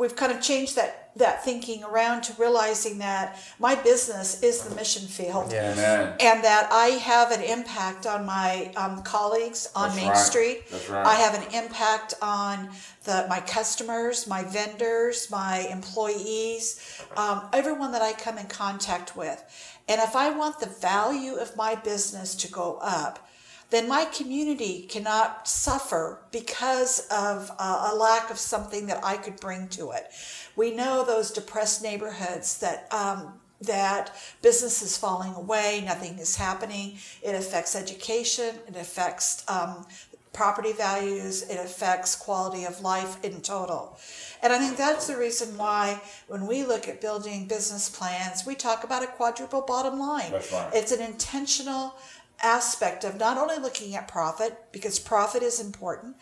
We've 0.00 0.16
kind 0.16 0.32
of 0.32 0.40
changed 0.40 0.76
that, 0.76 1.10
that 1.16 1.44
thinking 1.44 1.84
around 1.84 2.22
to 2.22 2.32
realizing 2.40 2.96
that 3.00 3.38
my 3.58 3.74
business 3.74 4.42
is 4.42 4.62
the 4.62 4.74
mission 4.74 5.06
field. 5.06 5.52
Yeah. 5.52 5.72
Amen. 5.72 6.16
And 6.18 6.42
that 6.42 6.70
I 6.72 6.86
have 6.86 7.30
an 7.32 7.42
impact 7.42 8.06
on 8.06 8.24
my 8.24 8.72
um, 8.76 9.02
colleagues 9.02 9.68
on 9.76 9.90
That's 9.90 10.00
Main 10.00 10.08
right. 10.08 10.16
Street. 10.16 10.70
That's 10.70 10.88
right. 10.88 11.04
I 11.04 11.16
have 11.16 11.34
an 11.34 11.52
impact 11.52 12.14
on 12.22 12.70
the 13.04 13.26
my 13.28 13.40
customers, 13.40 14.26
my 14.26 14.42
vendors, 14.42 15.30
my 15.30 15.68
employees, 15.70 17.04
um, 17.18 17.42
everyone 17.52 17.92
that 17.92 18.00
I 18.00 18.14
come 18.14 18.38
in 18.38 18.46
contact 18.46 19.14
with. 19.18 19.44
And 19.86 20.00
if 20.00 20.16
I 20.16 20.30
want 20.30 20.60
the 20.60 20.66
value 20.80 21.34
of 21.34 21.54
my 21.56 21.74
business 21.74 22.34
to 22.36 22.50
go 22.50 22.78
up, 22.80 23.28
then 23.70 23.88
my 23.88 24.04
community 24.04 24.82
cannot 24.82 25.46
suffer 25.46 26.18
because 26.32 27.06
of 27.10 27.50
uh, 27.58 27.90
a 27.92 27.96
lack 27.96 28.30
of 28.30 28.38
something 28.38 28.86
that 28.86 29.04
I 29.04 29.16
could 29.16 29.38
bring 29.40 29.68
to 29.68 29.92
it. 29.92 30.10
We 30.56 30.72
know 30.72 31.04
those 31.04 31.30
depressed 31.30 31.82
neighborhoods 31.82 32.58
that 32.58 32.92
um, 32.92 33.34
that 33.62 34.16
business 34.40 34.80
is 34.82 34.96
falling 34.96 35.34
away, 35.34 35.82
nothing 35.84 36.18
is 36.18 36.36
happening. 36.36 36.96
It 37.22 37.34
affects 37.34 37.76
education, 37.76 38.54
it 38.66 38.76
affects 38.76 39.44
um, 39.48 39.86
property 40.32 40.72
values, 40.72 41.42
it 41.42 41.56
affects 41.56 42.16
quality 42.16 42.64
of 42.64 42.80
life 42.80 43.22
in 43.24 43.40
total. 43.40 43.98
And 44.42 44.52
I 44.52 44.58
think 44.58 44.76
that's 44.76 45.08
the 45.08 45.16
reason 45.16 45.58
why 45.58 46.00
when 46.28 46.46
we 46.46 46.64
look 46.64 46.88
at 46.88 47.00
building 47.00 47.46
business 47.46 47.88
plans, 47.90 48.46
we 48.46 48.54
talk 48.54 48.84
about 48.84 49.02
a 49.02 49.08
quadruple 49.08 49.62
bottom 49.62 49.98
line. 49.98 50.32
Right. 50.32 50.70
It's 50.72 50.92
an 50.92 51.02
intentional 51.02 51.94
aspect 52.42 53.04
of 53.04 53.18
not 53.18 53.38
only 53.38 53.58
looking 53.58 53.94
at 53.94 54.08
profit, 54.08 54.56
because 54.72 54.98
profit 54.98 55.42
is 55.42 55.60
important, 55.60 56.16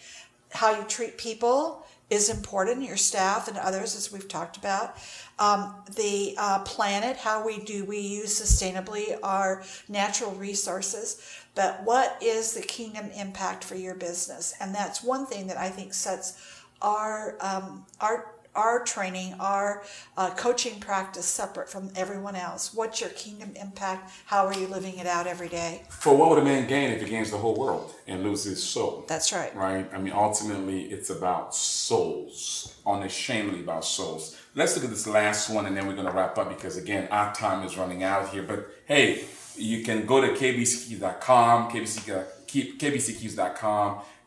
how 0.52 0.76
you 0.76 0.84
treat 0.84 1.18
people 1.18 1.86
is 2.10 2.30
important, 2.30 2.82
your 2.82 2.96
staff 2.96 3.48
and 3.48 3.58
others, 3.58 3.94
as 3.94 4.10
we've 4.10 4.28
talked 4.28 4.56
about. 4.56 4.96
Um, 5.38 5.74
the 5.94 6.34
uh, 6.38 6.60
planet, 6.60 7.16
how 7.16 7.44
we 7.44 7.58
do 7.58 7.84
we 7.84 7.98
use 7.98 8.40
sustainably 8.40 9.18
our 9.22 9.62
natural 9.88 10.32
resources, 10.32 11.22
but 11.54 11.82
what 11.84 12.16
is 12.22 12.54
the 12.54 12.62
kingdom 12.62 13.10
impact 13.10 13.62
for 13.62 13.74
your 13.74 13.94
business? 13.94 14.54
And 14.60 14.74
that's 14.74 15.02
one 15.02 15.26
thing 15.26 15.48
that 15.48 15.58
I 15.58 15.68
think 15.68 15.92
sets 15.92 16.42
our 16.80 17.36
um, 17.40 17.84
our 18.00 18.32
our 18.54 18.82
training, 18.84 19.34
our 19.38 19.82
uh, 20.16 20.30
coaching 20.30 20.80
practice 20.80 21.26
separate 21.26 21.68
from 21.68 21.90
everyone 21.94 22.36
else. 22.36 22.74
What's 22.74 23.00
your 23.00 23.10
kingdom 23.10 23.52
impact? 23.60 24.10
How 24.26 24.46
are 24.46 24.54
you 24.54 24.66
living 24.66 24.98
it 24.98 25.06
out 25.06 25.26
every 25.26 25.48
day? 25.48 25.82
For 25.90 26.16
what 26.16 26.30
would 26.30 26.38
a 26.38 26.44
man 26.44 26.66
gain 26.68 26.90
if 26.90 27.02
he 27.02 27.08
gains 27.08 27.30
the 27.30 27.36
whole 27.38 27.56
world 27.56 27.94
and 28.06 28.22
loses 28.22 28.44
his 28.44 28.62
soul? 28.62 29.04
That's 29.08 29.32
right. 29.32 29.54
right? 29.54 29.88
I 29.92 29.98
mean, 29.98 30.12
ultimately, 30.12 30.84
it's 30.84 31.10
about 31.10 31.54
souls, 31.54 32.76
unashamedly 32.86 33.60
about 33.60 33.84
souls. 33.84 34.36
Let's 34.54 34.74
look 34.74 34.84
at 34.84 34.90
this 34.90 35.06
last 35.06 35.50
one, 35.50 35.66
and 35.66 35.76
then 35.76 35.86
we're 35.86 35.94
going 35.94 36.06
to 36.06 36.12
wrap 36.12 36.36
up 36.38 36.48
because, 36.48 36.76
again, 36.76 37.08
our 37.10 37.34
time 37.34 37.64
is 37.64 37.76
running 37.76 38.02
out 38.02 38.30
here. 38.30 38.42
But 38.42 38.68
hey, 38.86 39.24
you 39.56 39.84
can 39.84 40.06
go 40.06 40.20
to 40.20 40.28
kbckeys.com, 40.28 41.70
kbc, 41.70 42.26
keep- 42.46 42.80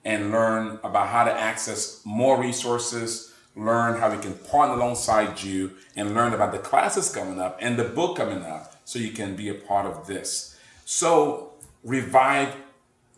and 0.03 0.31
learn 0.31 0.79
about 0.83 1.07
how 1.09 1.23
to 1.23 1.31
access 1.31 2.01
more 2.05 2.39
resources, 2.39 3.30
learn 3.55 3.99
how 3.99 4.09
we 4.09 4.21
can 4.21 4.33
partner 4.33 4.75
alongside 4.75 5.41
you, 5.43 5.71
and 5.95 6.13
learn 6.13 6.33
about 6.33 6.51
the 6.51 6.59
classes 6.59 7.09
coming 7.09 7.39
up 7.39 7.57
and 7.61 7.77
the 7.77 7.83
book 7.83 8.17
coming 8.17 8.43
up 8.43 8.75
so 8.85 8.99
you 8.99 9.11
can 9.11 9.35
be 9.35 9.49
a 9.49 9.53
part 9.53 9.85
of 9.85 10.07
this. 10.07 10.57
So, 10.85 11.53
revive 11.83 12.55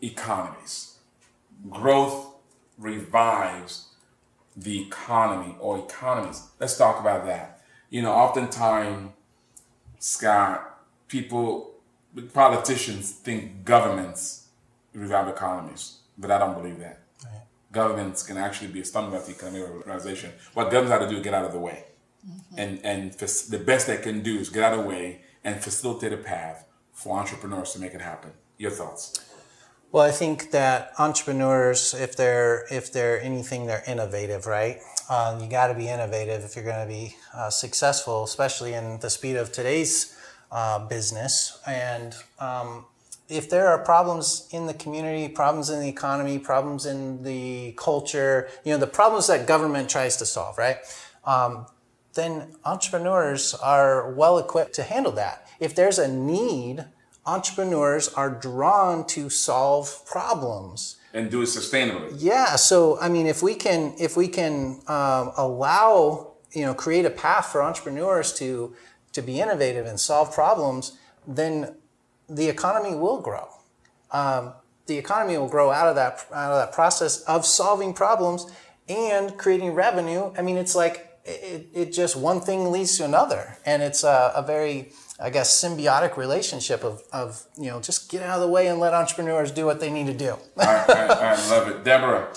economies 0.02 0.94
growth 1.70 2.34
revives 2.78 3.88
the 4.56 4.82
economy 4.82 5.56
or 5.58 5.78
economies. 5.78 6.42
Let's 6.60 6.76
talk 6.76 7.00
about 7.00 7.26
that. 7.26 7.62
You 7.90 8.02
know, 8.02 8.12
oftentimes, 8.12 9.10
Scott, 9.98 10.80
people, 11.08 11.74
politicians 12.32 13.12
think 13.12 13.64
governments 13.64 14.48
revive 14.92 15.28
economies, 15.28 15.98
but 16.18 16.30
I 16.30 16.38
don't 16.38 16.54
believe 16.54 16.78
that. 16.80 17.00
Governments 17.74 18.22
can 18.22 18.36
actually 18.36 18.68
be 18.68 18.80
a 18.80 18.84
stumbling 18.84 19.12
block 19.12 19.26
to 19.26 19.32
economic 19.32 19.68
organization. 19.68 20.30
What 20.54 20.64
governments 20.70 20.92
have 20.92 21.02
to 21.02 21.08
do 21.08 21.16
is 21.16 21.24
get 21.24 21.34
out 21.34 21.44
of 21.44 21.52
the 21.52 21.58
way. 21.58 21.84
And, 22.56 22.80
and 22.84 23.14
fac- 23.14 23.50
the 23.50 23.58
best 23.58 23.86
they 23.86 23.98
can 23.98 24.22
do 24.22 24.38
is 24.38 24.48
get 24.48 24.62
out 24.64 24.74
of 24.74 24.80
the 24.84 24.88
way 24.88 25.20
and 25.42 25.62
facilitate 25.62 26.12
a 26.12 26.16
path 26.16 26.66
for 26.92 27.18
entrepreneurs 27.18 27.72
to 27.74 27.80
make 27.80 27.94
it 27.94 28.00
happen. 28.00 28.30
Your 28.56 28.70
thoughts? 28.70 29.20
Well, 29.92 30.04
I 30.04 30.10
think 30.10 30.50
that 30.52 30.92
entrepreneurs, 30.98 31.94
if 31.94 32.16
they're 32.16 32.64
if 32.70 32.92
they're 32.92 33.20
anything, 33.20 33.66
they're 33.66 33.84
innovative, 33.86 34.46
right? 34.46 34.78
Um, 35.08 35.40
you 35.40 35.48
got 35.48 35.68
to 35.68 35.74
be 35.74 35.88
innovative 35.88 36.42
if 36.42 36.56
you're 36.56 36.64
going 36.64 36.84
to 36.88 36.92
be 36.92 37.16
uh, 37.34 37.50
successful, 37.50 38.24
especially 38.24 38.74
in 38.74 38.98
the 39.00 39.10
speed 39.10 39.36
of 39.36 39.52
today's 39.52 40.16
uh, 40.50 40.84
business. 40.86 41.60
And 41.66 42.14
um, 42.40 42.86
if 43.28 43.48
there 43.48 43.68
are 43.68 43.78
problems 43.78 44.48
in 44.50 44.66
the 44.66 44.74
community, 44.74 45.28
problems 45.28 45.70
in 45.70 45.80
the 45.80 45.88
economy, 45.88 46.38
problems 46.38 46.84
in 46.84 47.22
the 47.22 47.72
culture, 47.72 48.48
you 48.64 48.72
know, 48.72 48.78
the 48.78 48.86
problems 48.86 49.26
that 49.28 49.46
government 49.46 49.88
tries 49.88 50.16
to 50.18 50.26
solve, 50.26 50.58
right? 50.58 50.76
Um, 51.24 51.66
then 52.14 52.54
entrepreneurs 52.64 53.54
are 53.54 54.12
well 54.12 54.38
equipped 54.38 54.74
to 54.74 54.82
handle 54.82 55.12
that. 55.12 55.48
If 55.58 55.74
there's 55.74 55.98
a 55.98 56.06
need, 56.06 56.84
entrepreneurs 57.26 58.08
are 58.08 58.30
drawn 58.30 59.06
to 59.08 59.30
solve 59.30 60.04
problems. 60.06 60.96
And 61.12 61.30
do 61.30 61.42
it 61.42 61.46
sustainably. 61.46 62.14
Yeah, 62.18 62.56
so 62.56 62.98
I 63.00 63.08
mean, 63.08 63.26
if 63.26 63.42
we 63.42 63.54
can, 63.54 63.94
if 63.98 64.16
we 64.16 64.28
can 64.28 64.80
um, 64.86 65.32
allow, 65.36 66.32
you 66.52 66.62
know, 66.62 66.74
create 66.74 67.06
a 67.06 67.10
path 67.10 67.46
for 67.46 67.62
entrepreneurs 67.62 68.32
to 68.34 68.74
to 69.12 69.22
be 69.22 69.40
innovative 69.40 69.86
and 69.86 69.98
solve 69.98 70.34
problems, 70.34 70.98
then 71.26 71.76
the 72.28 72.48
economy 72.48 72.94
will 72.94 73.20
grow. 73.20 73.48
Um, 74.10 74.52
the 74.86 74.98
economy 74.98 75.38
will 75.38 75.48
grow 75.48 75.70
out 75.70 75.88
of 75.88 75.96
that 75.96 76.26
out 76.32 76.52
of 76.52 76.58
that 76.58 76.72
process 76.72 77.22
of 77.22 77.46
solving 77.46 77.94
problems 77.94 78.46
and 78.88 79.36
creating 79.38 79.72
revenue. 79.72 80.32
I 80.36 80.42
mean, 80.42 80.56
it's 80.56 80.74
like 80.74 81.18
it, 81.24 81.68
it 81.72 81.92
just 81.92 82.16
one 82.16 82.40
thing 82.40 82.70
leads 82.70 82.96
to 82.98 83.04
another, 83.04 83.56
and 83.64 83.82
it's 83.82 84.04
a, 84.04 84.32
a 84.34 84.42
very 84.42 84.92
I 85.18 85.30
guess 85.30 85.62
symbiotic 85.62 86.16
relationship 86.16 86.84
of, 86.84 87.02
of 87.12 87.44
you 87.56 87.70
know 87.70 87.80
just 87.80 88.10
get 88.10 88.22
out 88.22 88.36
of 88.36 88.40
the 88.42 88.48
way 88.48 88.66
and 88.68 88.78
let 88.78 88.92
entrepreneurs 88.92 89.50
do 89.50 89.64
what 89.64 89.80
they 89.80 89.90
need 89.90 90.06
to 90.06 90.14
do. 90.14 90.36
I, 90.58 90.64
I, 90.64 91.34
I 91.34 91.48
love 91.50 91.68
it. 91.68 91.84
Deborah, 91.84 92.28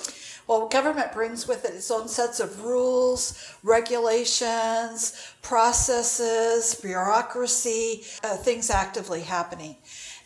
Well, 0.47 0.69
government 0.69 1.11
brings 1.11 1.45
with 1.45 1.65
it 1.65 1.73
its 1.73 1.91
own 1.91 2.07
sets 2.07 2.39
of 2.39 2.63
rules, 2.63 3.53
regulations, 3.63 5.33
processes, 5.41 6.75
bureaucracy, 6.75 8.03
uh, 8.23 8.37
things 8.37 8.69
actively 8.69 9.21
happening. 9.21 9.75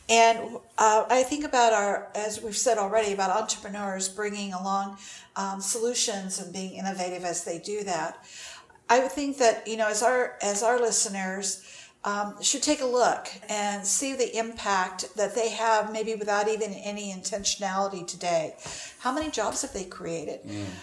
And 0.07 0.57
uh, 0.77 1.05
I 1.10 1.23
think 1.23 1.43
about 1.43 1.73
our, 1.73 2.10
as 2.13 2.41
we've 2.41 2.55
said 2.55 2.77
already, 2.77 3.13
about 3.13 3.31
entrepreneurs 3.31 4.10
bringing 4.10 4.53
along 4.53 4.97
um, 5.36 5.60
solutions 5.60 6.39
and 6.39 6.53
being 6.53 6.73
innovative 6.73 7.23
as 7.23 7.43
they 7.43 7.57
do 7.57 7.84
that. 7.86 8.23
I 8.89 8.99
would 8.99 9.12
think 9.12 9.38
that 9.38 9.65
you 9.67 9.77
know, 9.77 9.88
as 9.88 10.03
our 10.03 10.36
as 10.41 10.63
our 10.63 10.77
listeners 10.77 11.65
um, 12.03 12.41
should 12.41 12.63
take 12.63 12.81
a 12.81 12.85
look 12.85 13.27
and 13.47 13.85
see 13.85 14.15
the 14.15 14.35
impact 14.37 15.15
that 15.15 15.35
they 15.35 15.49
have, 15.49 15.93
maybe 15.93 16.15
without 16.15 16.47
even 16.47 16.73
any 16.73 17.13
intentionality 17.13 18.07
today. 18.07 18.55
How 18.99 19.11
many 19.13 19.29
jobs 19.29 19.61
have 19.61 19.73
they 19.73 19.83
created? 19.83 20.39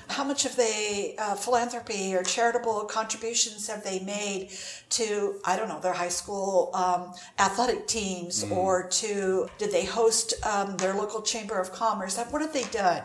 How 0.08 0.22
much 0.22 0.44
of 0.44 0.54
they 0.54 1.16
uh, 1.18 1.34
philanthropy 1.34 2.14
or 2.14 2.22
charitable 2.22 2.84
contributions 2.84 3.66
have 3.66 3.82
they 3.82 3.98
made 4.00 4.50
to 4.90 5.40
I 5.44 5.56
don't 5.56 5.68
know 5.68 5.80
their 5.80 5.92
high 5.92 6.08
school 6.08 6.70
um, 6.74 7.12
athletic 7.38 7.86
teams 7.88 8.44
or 8.52 8.88
to 8.88 9.48
did 9.58 9.72
they 9.72 9.84
host 9.84 10.34
um, 10.46 10.76
their 10.76 10.94
local 10.94 11.22
chamber 11.22 11.58
of 11.58 11.72
commerce? 11.72 12.16
What 12.16 12.42
have 12.42 12.52
they 12.52 12.64
done? 12.64 13.02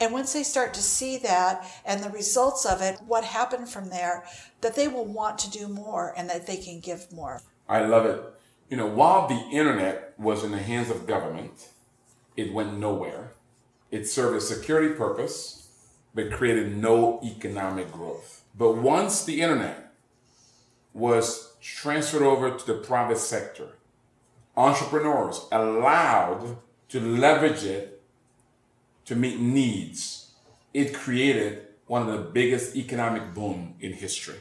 And 0.00 0.12
once 0.12 0.32
they 0.34 0.42
start 0.42 0.74
to 0.74 0.82
see 0.82 1.16
that 1.18 1.64
and 1.86 2.02
the 2.02 2.10
results 2.10 2.66
of 2.66 2.82
it, 2.82 2.98
what 3.06 3.24
happened 3.24 3.70
from 3.70 3.88
there, 3.88 4.24
that 4.60 4.74
they 4.74 4.88
will 4.88 5.06
want 5.06 5.38
to 5.38 5.50
do 5.50 5.68
more 5.68 6.12
and 6.16 6.28
that 6.28 6.46
they 6.46 6.56
can 6.56 6.80
give 6.80 7.10
more. 7.12 7.40
I 7.68 7.84
love 7.84 8.06
it. 8.06 8.22
You 8.68 8.76
know, 8.76 8.86
while 8.86 9.28
the 9.28 9.42
internet 9.50 10.14
was 10.18 10.44
in 10.44 10.52
the 10.52 10.58
hands 10.58 10.90
of 10.90 11.06
government, 11.06 11.68
it 12.36 12.52
went 12.52 12.78
nowhere. 12.78 13.32
It 13.90 14.06
served 14.06 14.36
a 14.36 14.40
security 14.40 14.94
purpose, 14.94 15.68
but 16.14 16.32
created 16.32 16.76
no 16.76 17.20
economic 17.22 17.92
growth. 17.92 18.42
But 18.56 18.76
once 18.76 19.24
the 19.24 19.40
internet 19.40 19.92
was 20.92 21.54
transferred 21.60 22.22
over 22.22 22.56
to 22.56 22.66
the 22.66 22.74
private 22.74 23.18
sector, 23.18 23.68
entrepreneurs 24.56 25.46
allowed 25.50 26.56
to 26.88 27.00
leverage 27.00 27.64
it 27.64 28.02
to 29.06 29.16
meet 29.16 29.40
needs, 29.40 30.32
it 30.72 30.94
created 30.94 31.66
one 31.86 32.08
of 32.08 32.08
the 32.08 32.30
biggest 32.30 32.76
economic 32.76 33.34
boom 33.34 33.74
in 33.80 33.92
history. 33.92 34.36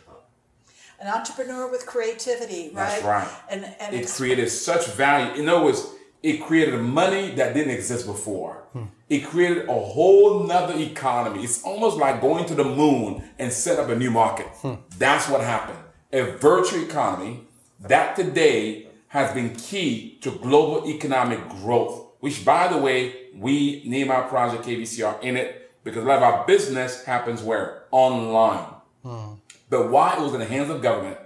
An 1.03 1.09
entrepreneur 1.09 1.69
with 1.69 1.85
creativity, 1.85 2.71
right? 2.73 3.01
That's 3.01 3.03
right. 3.03 3.27
And, 3.49 3.65
and 3.81 3.93
it 3.93 4.07
created 4.07 4.49
such 4.49 4.87
value. 4.87 5.33
In 5.41 5.49
other 5.49 5.65
words, 5.65 5.85
it 6.21 6.41
created 6.41 6.79
money 6.79 7.31
that 7.31 7.53
didn't 7.53 7.73
exist 7.73 8.05
before. 8.05 8.63
Hmm. 8.71 8.83
It 9.09 9.25
created 9.25 9.67
a 9.67 9.77
whole 9.77 10.45
nother 10.45 10.75
economy. 10.79 11.43
It's 11.43 11.61
almost 11.63 11.97
like 11.97 12.21
going 12.21 12.45
to 12.45 12.55
the 12.55 12.63
moon 12.63 13.21
and 13.37 13.51
set 13.51 13.79
up 13.79 13.89
a 13.89 13.95
new 13.97 14.11
market. 14.11 14.47
Hmm. 14.61 14.75
That's 14.97 15.27
what 15.27 15.41
happened. 15.41 15.79
A 16.13 16.37
virtual 16.37 16.81
economy 16.81 17.41
that 17.81 18.15
today 18.15 18.87
has 19.09 19.33
been 19.33 19.53
key 19.57 20.19
to 20.21 20.31
global 20.31 20.87
economic 20.87 21.49
growth, 21.49 22.13
which 22.21 22.45
by 22.45 22.69
the 22.69 22.77
way, 22.77 23.27
we 23.35 23.83
name 23.85 24.09
our 24.09 24.23
Project 24.29 24.63
KBC 24.63 25.05
are 25.05 25.21
in 25.21 25.35
it 25.35 25.69
because 25.83 26.05
a 26.05 26.07
lot 26.07 26.19
of 26.19 26.23
our 26.23 26.47
business 26.47 27.03
happens 27.03 27.43
where? 27.43 27.83
Online. 27.91 28.73
Hmm. 29.03 29.33
But 29.69 29.89
while 29.89 30.19
it 30.19 30.23
was 30.23 30.33
in 30.33 30.39
the 30.39 30.45
hands 30.45 30.69
of 30.69 30.81
government, 30.81 31.17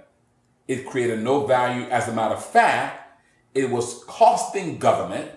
it 0.66 0.86
created 0.86 1.20
no 1.22 1.46
value. 1.46 1.82
As 1.84 2.08
a 2.08 2.12
matter 2.12 2.34
of 2.34 2.44
fact, 2.44 3.20
it 3.54 3.70
was 3.70 4.04
costing 4.06 4.78
government 4.78 5.30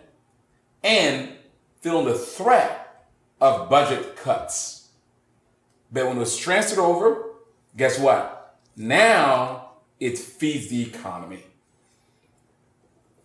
and 0.84 1.30
feeling 1.82 2.06
the 2.06 2.14
threat 2.14 3.08
of 3.40 3.70
budget 3.70 4.16
cuts. 4.16 4.90
But 5.92 6.08
when 6.08 6.18
it 6.18 6.20
was 6.20 6.38
transferred 6.38 6.80
over, 6.80 7.24
guess 7.76 8.00
what? 8.00 8.58
Now 8.76 9.72
it 10.00 10.18
feeds 10.18 10.68
the 10.68 10.82
economy. 10.84 11.44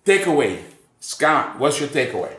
Takeaway. 0.05 0.63
Scott, 1.01 1.59
what's 1.59 1.79
your 1.79 1.89
takeaway? 1.89 2.35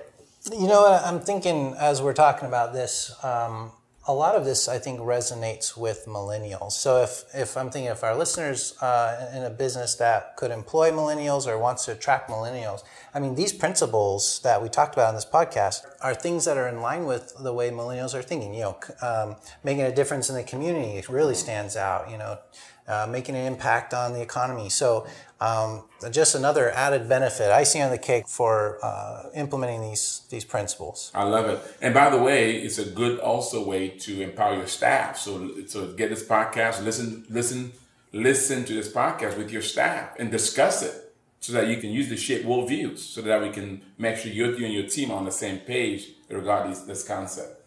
You 0.51 0.67
know 0.67 0.81
what? 0.81 1.03
I'm 1.03 1.19
thinking 1.19 1.75
as 1.77 2.01
we're 2.01 2.13
talking 2.13 2.47
about 2.47 2.73
this, 2.73 3.13
um, 3.23 3.71
a 4.07 4.13
lot 4.13 4.35
of 4.35 4.45
this 4.45 4.69
I 4.69 4.79
think 4.79 5.01
resonates 5.01 5.75
with 5.75 6.05
millennials. 6.07 6.71
So 6.71 7.03
if, 7.03 7.25
if 7.33 7.57
I'm 7.57 7.69
thinking 7.69 7.91
if 7.91 8.03
our 8.03 8.15
listeners 8.15 8.73
uh, 8.81 9.31
in 9.35 9.43
a 9.43 9.49
business 9.49 9.95
that 9.95 10.37
could 10.37 10.49
employ 10.49 10.91
millennials 10.91 11.45
or 11.45 11.57
wants 11.57 11.83
to 11.85 11.91
attract 11.91 12.29
millennials, 12.29 12.83
I 13.13 13.19
mean 13.19 13.35
these 13.35 13.51
principles 13.51 14.39
that 14.43 14.61
we 14.61 14.69
talked 14.69 14.95
about 14.95 15.09
in 15.09 15.15
this 15.15 15.25
podcast 15.25 15.81
are 16.01 16.15
things 16.15 16.45
that 16.45 16.57
are 16.57 16.69
in 16.69 16.81
line 16.81 17.05
with 17.05 17.33
the 17.37 17.53
way 17.53 17.69
millennials 17.69 18.13
are 18.13 18.21
thinking. 18.21 18.53
You 18.53 18.61
know, 18.61 18.79
um, 19.01 19.35
making 19.63 19.83
a 19.83 19.93
difference 19.93 20.29
in 20.29 20.35
the 20.35 20.43
community 20.43 21.03
really 21.09 21.35
stands 21.35 21.75
out. 21.75 22.09
You 22.09 22.17
know, 22.17 22.39
uh, 22.87 23.07
making 23.09 23.35
an 23.35 23.45
impact 23.45 23.93
on 23.93 24.13
the 24.13 24.21
economy. 24.21 24.69
So 24.69 25.05
um, 25.39 25.83
just 26.11 26.35
another 26.35 26.71
added 26.71 27.07
benefit 27.07 27.51
I 27.51 27.63
see 27.63 27.81
on 27.81 27.91
the 27.91 27.97
cake 27.97 28.27
for 28.27 28.79
uh, 28.83 29.29
implementing 29.35 29.81
these 29.81 30.21
these 30.29 30.45
principles. 30.45 31.11
I 31.13 31.23
love 31.23 31.45
it. 31.47 31.59
And 31.81 31.93
by 31.93 32.09
the 32.09 32.17
way, 32.17 32.55
it's 32.57 32.77
a 32.77 32.85
good 32.85 33.19
also 33.19 33.65
way 33.65 33.89
to 33.89 34.21
empower 34.21 34.55
your 34.55 34.67
staff. 34.67 35.17
So 35.17 35.65
so 35.67 35.93
get 35.93 36.09
this 36.09 36.23
podcast, 36.23 36.83
listen 36.83 37.25
listen 37.29 37.73
listen 38.13 38.65
to 38.65 38.73
this 38.73 38.91
podcast 38.91 39.37
with 39.37 39.51
your 39.51 39.61
staff 39.61 40.15
and 40.17 40.31
discuss 40.31 40.81
it 40.81 41.13
so 41.39 41.53
that 41.53 41.67
you 41.67 41.77
can 41.77 41.91
use 41.91 42.09
the 42.09 42.17
shape 42.17 42.43
worldviews 42.45 42.99
so 42.99 43.21
that 43.21 43.41
we 43.41 43.49
can 43.49 43.81
make 43.97 44.17
sure 44.17 44.31
you, 44.31 44.45
and 44.45 44.73
your 44.73 44.87
team 44.87 45.11
are 45.11 45.17
on 45.17 45.25
the 45.25 45.31
same 45.31 45.59
page 45.59 46.09
regarding 46.29 46.71
this, 46.71 46.81
this 46.81 47.07
concept. 47.07 47.61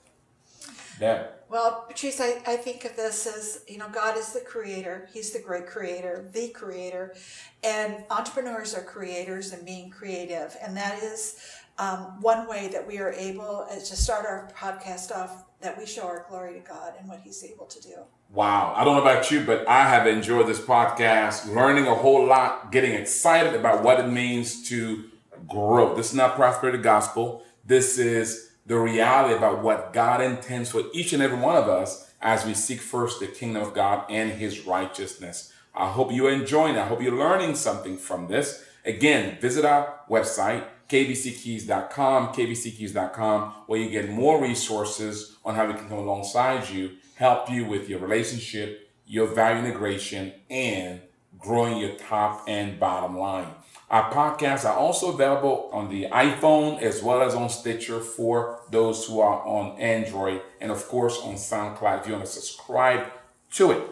Yeah. 1.01 1.29
Well, 1.51 1.85
Patrice, 1.89 2.21
I, 2.21 2.41
I 2.47 2.57
think 2.57 2.85
of 2.85 2.95
this 2.95 3.27
as, 3.27 3.65
you 3.67 3.77
know, 3.77 3.89
God 3.89 4.17
is 4.17 4.33
the 4.33 4.41
creator. 4.41 5.09
He's 5.13 5.33
the 5.33 5.41
great 5.41 5.67
creator, 5.67 6.31
the 6.33 6.51
creator. 6.51 7.17
And 7.65 8.05
entrepreneurs 8.09 8.73
are 8.73 8.85
creators 8.85 9.53
and 9.53 9.67
being 9.67 9.91
creative. 9.91 10.57
And 10.63 10.77
that 10.77 11.03
is 11.03 11.45
um, 11.77 12.21
one 12.21 12.49
way 12.49 12.69
that 12.69 12.87
we 12.87 12.99
are 12.99 13.13
able 13.13 13.67
uh, 13.69 13.75
to 13.75 13.97
start 13.97 14.27
our 14.27 14.49
podcast 14.57 15.11
off 15.11 15.45
that 15.61 15.77
we 15.77 15.87
show 15.87 16.05
our 16.05 16.25
glory 16.29 16.55
to 16.55 16.61
God 16.61 16.93
and 17.01 17.09
what 17.09 17.19
He's 17.19 17.43
able 17.43 17.67
to 17.67 17.83
do. 17.83 17.97
Wow. 18.33 18.73
I 18.77 18.85
don't 18.85 18.95
know 18.95 19.03
about 19.03 19.33
you, 19.33 19.45
but 19.45 19.69
I 19.69 19.89
have 19.89 20.07
enjoyed 20.07 20.47
this 20.47 20.61
podcast, 20.61 21.53
learning 21.53 21.89
a 21.89 21.97
whole 21.97 22.27
lot, 22.27 22.71
getting 22.71 22.93
excited 22.93 23.55
about 23.55 23.83
what 23.83 23.99
it 23.99 24.07
means 24.07 24.69
to 24.69 25.11
grow. 25.49 25.97
This 25.97 26.11
is 26.11 26.15
not 26.15 26.37
prosperity 26.37 26.79
gospel. 26.79 27.43
This 27.65 27.99
is 27.99 28.50
the 28.71 28.79
reality 28.79 29.35
about 29.35 29.65
what 29.65 29.93
God 29.93 30.23
intends 30.23 30.71
for 30.71 30.85
each 30.93 31.13
and 31.13 31.21
every 31.21 31.37
one 31.37 31.57
of 31.57 31.69
us 31.69 32.09
as 32.23 32.47
we 32.47 32.55
seek 32.55 32.81
first 32.81 33.19
the 33.19 33.27
kingdom 33.27 33.65
of 33.65 33.75
God 33.75 34.05
and 34.09 34.31
his 34.31 34.65
righteousness. 34.65 35.53
I 35.75 35.91
hope 35.91 36.13
you're 36.13 36.31
enjoying. 36.31 36.77
I 36.77 36.87
hope 36.87 37.03
you're 37.03 37.19
learning 37.19 37.57
something 37.57 37.99
from 37.99 38.29
this. 38.29 38.65
Again, 38.85 39.41
visit 39.41 39.65
our 39.65 39.99
website, 40.09 40.63
kbckeys.com, 40.89 42.29
kbckeys.com, 42.29 43.55
where 43.67 43.81
you 43.81 43.91
get 43.91 44.09
more 44.09 44.41
resources 44.41 45.37
on 45.45 45.57
how 45.57 45.67
we 45.67 45.75
can 45.75 45.89
come 45.89 45.99
alongside 45.99 46.69
you, 46.69 46.93
help 47.17 47.51
you 47.51 47.65
with 47.67 47.89
your 47.89 47.99
relationship, 47.99 48.89
your 49.05 49.27
value 49.27 49.65
integration, 49.65 50.33
and 50.49 51.01
growing 51.41 51.77
your 51.77 51.97
top 51.97 52.45
and 52.47 52.79
bottom 52.79 53.19
line. 53.19 53.49
Our 53.91 54.13
podcasts 54.13 54.65
are 54.65 54.77
also 54.77 55.13
available 55.13 55.69
on 55.73 55.89
the 55.91 56.07
iPhone 56.13 56.81
as 56.81 57.03
well 57.03 57.23
as 57.23 57.35
on 57.35 57.49
Stitcher 57.49 57.99
for 57.99 58.61
those 58.71 59.05
who 59.07 59.19
are 59.21 59.45
on 59.45 59.77
Android, 59.81 60.43
and 60.61 60.71
of 60.71 60.87
course 60.87 61.19
on 61.25 61.35
SoundCloud. 61.35 62.01
If 62.01 62.07
you 62.07 62.13
want 62.13 62.25
to 62.25 62.31
subscribe 62.31 63.09
to 63.55 63.73
it, 63.73 63.83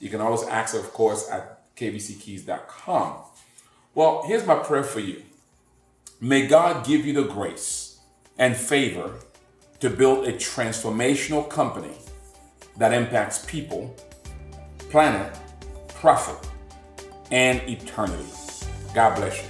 you 0.00 0.08
can 0.08 0.22
always 0.22 0.42
access, 0.44 0.82
of 0.82 0.92
course, 0.94 1.28
at 1.30 1.76
kbckeys.com. 1.76 3.16
Well, 3.94 4.24
here's 4.26 4.46
my 4.46 4.56
prayer 4.56 4.84
for 4.84 5.00
you. 5.00 5.22
May 6.18 6.46
God 6.46 6.86
give 6.86 7.04
you 7.04 7.12
the 7.12 7.24
grace 7.24 8.00
and 8.38 8.56
favor 8.56 9.18
to 9.80 9.90
build 9.90 10.26
a 10.26 10.32
transformational 10.32 11.46
company 11.46 11.94
that 12.78 12.94
impacts 12.94 13.44
people, 13.44 13.94
planet, 14.90 15.38
profit, 15.88 16.48
and 17.30 17.60
eternity. 17.68 18.41
God 18.94 19.16
bless 19.16 19.42
you. 19.42 19.48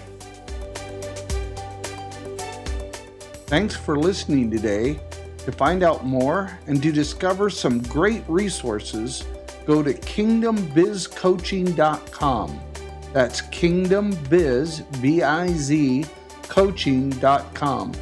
Thanks 3.47 3.77
for 3.77 3.99
listening 3.99 4.51
today. 4.51 4.99
To 5.45 5.53
find 5.53 5.83
out 5.83 6.07
more 6.07 6.59
and 6.69 6.81
to 6.83 6.93
discover 6.93 7.51
some 7.51 7.83
great 7.83 8.23
resources, 8.29 9.25
go 9.67 9.83
to 9.83 9.93
kingdombizcoaching.com. 9.93 12.61
That's 13.13 13.43
kingdombiz, 13.43 15.03
B-I-Z, 15.03 16.07
coaching.com. 16.45 17.93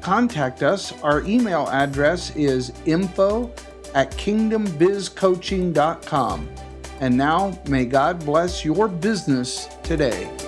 Contact 0.00 0.62
us. 0.62 1.02
Our 1.02 1.22
email 1.22 1.68
address 1.68 2.34
is 2.34 2.72
info 2.86 3.52
at 3.94 4.10
kingdombizcoaching.com. 4.12 6.48
And 7.00 7.16
now, 7.16 7.56
may 7.68 7.84
God 7.84 8.24
bless 8.24 8.64
your 8.64 8.88
business 8.88 9.68
today. 9.92 10.41